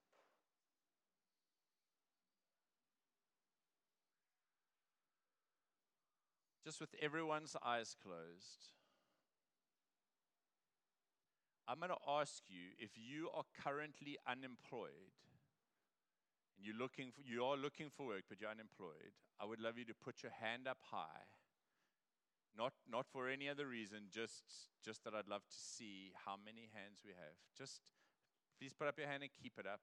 Just 6.64 6.82
with 6.82 6.94
everyone's 7.02 7.56
eyes 7.64 7.96
closed. 8.02 8.74
I'm 11.68 11.78
going 11.78 11.94
to 11.94 12.12
ask 12.20 12.44
you 12.50 12.74
if 12.80 12.98
you 12.98 13.30
are 13.34 13.46
currently 13.64 14.18
unemployed 14.28 15.14
and 16.58 16.66
you're 16.66 16.76
looking 16.76 17.12
for, 17.14 17.22
you 17.22 17.46
are 17.46 17.56
looking 17.56 17.90
for 17.96 18.08
work 18.08 18.24
but 18.28 18.42
you're 18.42 18.50
unemployed, 18.50 19.14
I 19.40 19.46
would 19.46 19.62
love 19.62 19.78
you 19.78 19.86
to 19.86 19.94
put 19.94 20.24
your 20.24 20.34
hand 20.34 20.68
up 20.68 20.80
high. 20.92 21.30
Not, 22.58 22.74
not 22.90 23.06
for 23.08 23.30
any 23.30 23.48
other 23.48 23.68
reason, 23.68 24.10
just, 24.12 24.44
just 24.84 25.04
that 25.06 25.14
I'd 25.14 25.30
love 25.30 25.46
to 25.46 25.56
see 25.56 26.12
how 26.26 26.36
many 26.44 26.68
hands 26.74 27.06
we 27.06 27.12
have. 27.12 27.38
Just 27.56 27.94
please 28.58 28.74
put 28.74 28.88
up 28.88 28.98
your 28.98 29.08
hand 29.08 29.22
and 29.22 29.32
keep 29.32 29.54
it 29.58 29.68
up. 29.70 29.80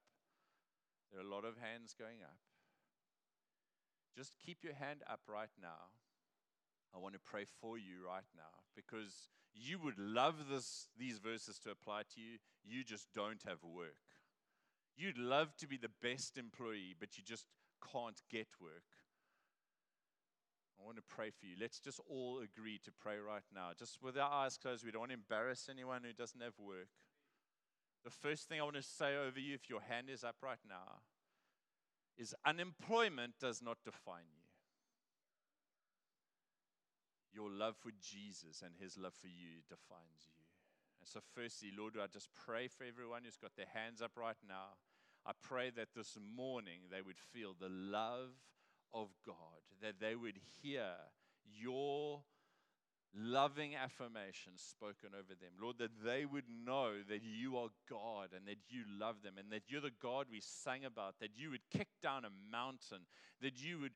There 1.12 1.22
are 1.22 1.24
a 1.24 1.30
lot 1.30 1.46
of 1.46 1.56
hands 1.56 1.94
going 1.96 2.20
up. 2.20 2.36
Just 4.14 4.34
keep 4.44 4.64
your 4.64 4.74
hand 4.74 5.02
up 5.08 5.20
right 5.28 5.54
now. 5.60 5.94
I 6.96 6.98
want 6.98 7.12
to 7.14 7.20
pray 7.20 7.44
for 7.60 7.76
you 7.76 8.06
right 8.06 8.24
now 8.34 8.64
because 8.74 9.28
you 9.54 9.78
would 9.78 9.98
love 9.98 10.48
this, 10.50 10.88
these 10.98 11.18
verses 11.18 11.58
to 11.60 11.70
apply 11.70 12.02
to 12.14 12.20
you. 12.20 12.38
You 12.64 12.84
just 12.84 13.08
don't 13.14 13.42
have 13.46 13.62
work. 13.62 14.00
You'd 14.96 15.18
love 15.18 15.54
to 15.58 15.68
be 15.68 15.76
the 15.76 15.90
best 16.02 16.38
employee, 16.38 16.96
but 16.98 17.18
you 17.18 17.24
just 17.24 17.44
can't 17.92 18.22
get 18.30 18.48
work. 18.60 18.96
I 20.80 20.84
want 20.84 20.96
to 20.96 21.02
pray 21.02 21.30
for 21.30 21.44
you. 21.44 21.56
Let's 21.60 21.80
just 21.80 22.00
all 22.08 22.40
agree 22.40 22.80
to 22.84 22.92
pray 22.92 23.18
right 23.18 23.44
now. 23.54 23.70
Just 23.78 24.02
with 24.02 24.16
our 24.16 24.30
eyes 24.30 24.56
closed, 24.56 24.84
we 24.84 24.90
don't 24.90 25.00
want 25.00 25.10
to 25.10 25.18
embarrass 25.18 25.68
anyone 25.70 26.02
who 26.02 26.14
doesn't 26.14 26.42
have 26.42 26.58
work. 26.58 26.88
The 28.04 28.10
first 28.10 28.48
thing 28.48 28.60
I 28.60 28.64
want 28.64 28.76
to 28.76 28.82
say 28.82 29.16
over 29.16 29.38
you, 29.40 29.54
if 29.54 29.68
your 29.68 29.80
hand 29.80 30.08
is 30.08 30.24
up 30.24 30.36
right 30.42 30.60
now, 30.66 31.00
is 32.16 32.34
unemployment 32.46 33.34
does 33.38 33.60
not 33.60 33.78
define 33.84 34.28
you 34.32 34.45
your 37.36 37.50
love 37.50 37.76
for 37.76 37.92
Jesus 38.00 38.62
and 38.64 38.72
his 38.80 38.96
love 38.96 39.12
for 39.12 39.28
you 39.28 39.60
defines 39.68 40.24
you. 40.24 40.40
And 41.00 41.06
so, 41.06 41.20
firstly, 41.34 41.68
Lord, 41.76 41.94
I 42.02 42.06
just 42.08 42.30
pray 42.34 42.68
for 42.68 42.84
everyone 42.84 43.22
who's 43.24 43.36
got 43.36 43.54
their 43.54 43.70
hands 43.72 44.00
up 44.00 44.12
right 44.16 44.40
now. 44.48 44.80
I 45.26 45.32
pray 45.42 45.70
that 45.76 45.88
this 45.94 46.16
morning 46.16 46.88
they 46.90 47.02
would 47.02 47.18
feel 47.18 47.52
the 47.52 47.68
love 47.68 48.32
of 48.94 49.08
God, 49.26 49.60
that 49.82 50.00
they 50.00 50.16
would 50.16 50.38
hear 50.62 50.96
your 51.44 52.22
loving 53.14 53.74
affirmation 53.74 54.52
spoken 54.56 55.10
over 55.14 55.34
them. 55.34 55.52
Lord, 55.60 55.76
that 55.78 56.04
they 56.04 56.24
would 56.24 56.44
know 56.48 56.92
that 57.08 57.22
you 57.22 57.56
are 57.56 57.68
God 57.88 58.28
and 58.36 58.46
that 58.46 58.58
you 58.68 58.84
love 58.98 59.16
them 59.22 59.34
and 59.38 59.50
that 59.50 59.62
you're 59.68 59.80
the 59.80 59.90
God 60.02 60.26
we 60.30 60.40
sang 60.40 60.84
about, 60.84 61.16
that 61.20 61.36
you 61.36 61.50
would 61.50 61.70
kick 61.70 61.88
down 62.02 62.24
a 62.24 62.30
mountain, 62.50 63.06
that 63.40 63.62
you 63.62 63.80
would 63.80 63.94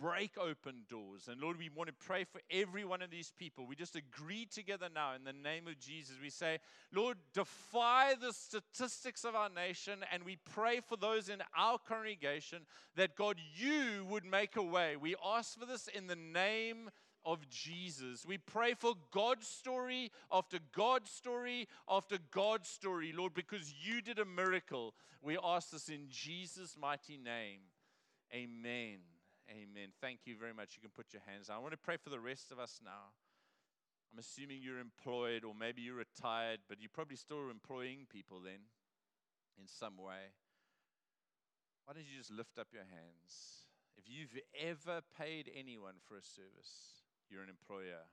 break 0.00 0.38
open 0.38 0.84
doors. 0.88 1.28
And 1.28 1.40
Lord, 1.40 1.58
we 1.58 1.68
want 1.68 1.88
to 1.88 2.06
pray 2.06 2.24
for 2.24 2.40
every 2.50 2.84
one 2.84 3.02
of 3.02 3.10
these 3.10 3.32
people. 3.36 3.66
We 3.66 3.76
just 3.76 3.96
agree 3.96 4.46
together 4.46 4.88
now 4.92 5.14
in 5.14 5.24
the 5.24 5.32
name 5.32 5.66
of 5.66 5.78
Jesus. 5.78 6.16
We 6.20 6.30
say, 6.30 6.58
Lord, 6.92 7.18
defy 7.34 8.14
the 8.20 8.32
statistics 8.32 9.24
of 9.24 9.34
our 9.34 9.48
nation, 9.48 10.00
and 10.12 10.22
we 10.24 10.38
pray 10.54 10.80
for 10.80 10.96
those 10.96 11.28
in 11.28 11.42
our 11.56 11.78
congregation 11.78 12.62
that 12.96 13.16
God, 13.16 13.36
you 13.56 14.04
would 14.08 14.24
make 14.24 14.56
a 14.56 14.62
way. 14.62 14.96
We 14.96 15.16
ask 15.24 15.58
for 15.58 15.66
this 15.66 15.88
in 15.88 16.06
the 16.06 16.16
name 16.16 16.90
of 17.24 17.48
Jesus. 17.50 18.24
We 18.26 18.38
pray 18.38 18.74
for 18.74 18.94
God's 19.10 19.46
story 19.46 20.10
after 20.32 20.58
God's 20.72 21.10
story 21.10 21.68
after 21.88 22.16
God's 22.30 22.68
story, 22.68 23.12
Lord, 23.16 23.34
because 23.34 23.74
you 23.82 24.00
did 24.00 24.18
a 24.18 24.24
miracle. 24.24 24.94
We 25.22 25.36
ask 25.42 25.70
this 25.70 25.88
in 25.88 26.06
Jesus' 26.08 26.76
mighty 26.80 27.18
name. 27.18 27.60
Amen. 28.32 29.17
Amen. 29.50 29.88
Thank 30.00 30.20
you 30.26 30.36
very 30.36 30.52
much. 30.52 30.76
You 30.76 30.82
can 30.82 30.92
put 30.94 31.12
your 31.12 31.22
hands 31.24 31.48
down. 31.48 31.56
I 31.56 31.60
want 31.60 31.72
to 31.72 31.80
pray 31.80 31.96
for 31.96 32.10
the 32.10 32.20
rest 32.20 32.52
of 32.52 32.58
us 32.58 32.80
now. 32.84 33.16
I'm 34.12 34.18
assuming 34.18 34.60
you're 34.60 34.80
employed 34.80 35.44
or 35.44 35.54
maybe 35.54 35.80
you're 35.82 35.96
retired, 35.96 36.60
but 36.68 36.80
you're 36.80 36.92
probably 36.92 37.16
still 37.16 37.48
employing 37.50 38.06
people 38.12 38.40
then 38.44 38.68
in 39.56 39.66
some 39.66 39.96
way. 39.96 40.36
Why 41.84 41.94
don't 41.94 42.04
you 42.04 42.16
just 42.16 42.32
lift 42.32 42.58
up 42.58 42.68
your 42.72 42.84
hands? 42.84 43.64
If 43.96 44.04
you've 44.04 44.36
ever 44.52 45.00
paid 45.16 45.50
anyone 45.56 45.96
for 46.04 46.16
a 46.16 46.22
service, 46.22 47.04
you're 47.28 47.42
an 47.42 47.48
employer. 47.48 48.04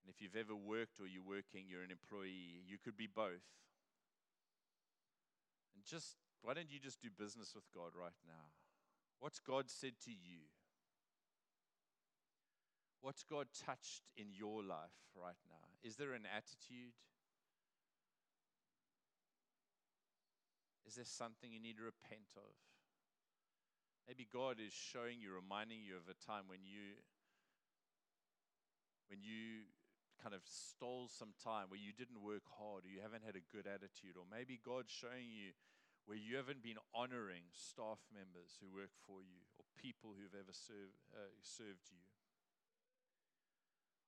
And 0.00 0.08
if 0.08 0.20
you've 0.20 0.36
ever 0.36 0.56
worked 0.56 1.00
or 1.00 1.06
you're 1.06 1.24
working, 1.24 1.68
you're 1.68 1.84
an 1.84 1.92
employee. 1.92 2.64
You 2.64 2.76
could 2.82 2.96
be 2.96 3.08
both. 3.08 3.44
And 5.76 5.84
just, 5.84 6.16
why 6.40 6.52
don't 6.52 6.72
you 6.72 6.80
just 6.80 7.00
do 7.00 7.08
business 7.08 7.52
with 7.54 7.64
God 7.72 7.92
right 7.92 8.16
now? 8.24 8.52
What's 9.24 9.40
God 9.40 9.72
said 9.72 9.96
to 10.04 10.12
you? 10.12 10.52
What's 13.00 13.24
God 13.24 13.48
touched 13.56 14.12
in 14.20 14.28
your 14.36 14.60
life 14.60 15.00
right 15.16 15.40
now? 15.48 15.64
Is 15.80 15.96
there 15.96 16.12
an 16.12 16.28
attitude? 16.28 16.92
Is 20.84 21.00
there 21.00 21.08
something 21.08 21.48
you 21.48 21.56
need 21.56 21.80
to 21.80 21.88
repent 21.88 22.36
of? 22.36 22.52
Maybe 24.04 24.28
God 24.28 24.60
is 24.60 24.76
showing 24.76 25.24
you, 25.24 25.32
reminding 25.32 25.80
you 25.80 25.96
of 25.96 26.04
a 26.04 26.20
time 26.20 26.44
when 26.52 26.60
you 26.60 27.00
when 29.08 29.24
you 29.24 29.72
kind 30.20 30.36
of 30.36 30.44
stole 30.44 31.08
some 31.08 31.32
time, 31.40 31.72
where 31.72 31.80
you 31.80 31.96
didn't 31.96 32.20
work 32.20 32.44
hard, 32.60 32.84
or 32.84 32.92
you 32.92 33.00
haven't 33.00 33.24
had 33.24 33.40
a 33.40 33.48
good 33.48 33.64
attitude, 33.64 34.20
or 34.20 34.28
maybe 34.28 34.60
God's 34.60 34.92
showing 34.92 35.32
you 35.32 35.56
where 36.04 36.20
you 36.20 36.36
haven't 36.36 36.60
been 36.60 36.80
honoring 36.92 37.48
staff 37.52 38.00
members 38.12 38.60
who 38.60 38.68
work 38.68 38.92
for 39.08 39.24
you 39.24 39.40
or 39.56 39.64
people 39.80 40.12
who've 40.12 40.36
ever 40.36 40.52
uh, 40.52 41.32
served 41.40 41.88
you. 41.88 42.04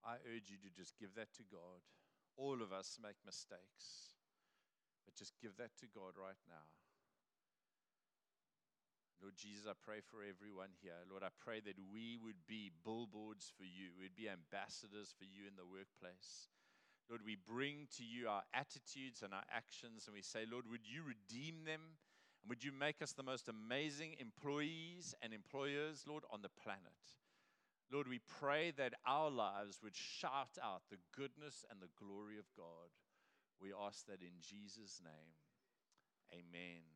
I 0.05 0.20
urge 0.28 0.53
you 0.53 0.61
to 0.61 0.70
just 0.70 0.94
give 1.01 1.16
that 1.16 1.32
to 1.40 1.44
God. 1.49 1.82
All 2.36 2.61
of 2.61 2.70
us 2.70 3.01
make 3.01 3.16
mistakes, 3.24 4.12
but 5.09 5.16
just 5.16 5.34
give 5.40 5.57
that 5.57 5.72
to 5.80 5.88
God 5.88 6.20
right 6.20 6.38
now. 6.47 6.68
Lord 9.24 9.40
Jesus, 9.40 9.64
I 9.64 9.72
pray 9.72 10.05
for 10.05 10.20
everyone 10.20 10.76
here. 10.84 11.01
Lord, 11.09 11.24
I 11.24 11.32
pray 11.40 11.64
that 11.64 11.80
we 11.88 12.20
would 12.20 12.44
be 12.44 12.70
billboards 12.84 13.49
for 13.57 13.64
you, 13.64 13.97
we'd 13.97 14.14
be 14.14 14.28
ambassadors 14.28 15.16
for 15.16 15.24
you 15.24 15.49
in 15.49 15.57
the 15.57 15.64
workplace. 15.64 16.53
Lord, 17.09 17.22
we 17.24 17.36
bring 17.36 17.86
to 17.96 18.04
you 18.04 18.28
our 18.28 18.42
attitudes 18.52 19.22
and 19.22 19.32
our 19.32 19.44
actions, 19.54 20.04
and 20.07 20.14
we 20.14 20.22
say, 20.22 20.44
Lord, 20.50 20.64
would 20.70 20.84
you 20.84 21.02
redeem 21.02 21.64
them? 21.64 21.80
And 22.42 22.48
would 22.48 22.64
you 22.64 22.72
make 22.72 23.00
us 23.00 23.12
the 23.12 23.22
most 23.22 23.48
amazing 23.48 24.16
employees 24.18 25.14
and 25.22 25.32
employers, 25.32 26.04
Lord, 26.07 26.24
on 26.30 26.42
the 26.42 26.48
planet? 26.48 26.82
Lord, 27.92 28.09
we 28.09 28.20
pray 28.40 28.72
that 28.76 28.94
our 29.07 29.30
lives 29.30 29.78
would 29.82 29.94
shout 29.94 30.59
out 30.62 30.82
the 30.90 30.98
goodness 31.14 31.64
and 31.70 31.80
the 31.80 31.94
glory 31.96 32.38
of 32.38 32.46
God. 32.57 32.90
We 33.61 33.72
ask 33.72 34.07
that 34.07 34.20
in 34.20 34.42
Jesus' 34.42 35.00
name. 35.02 35.38
Amen. 36.32 36.95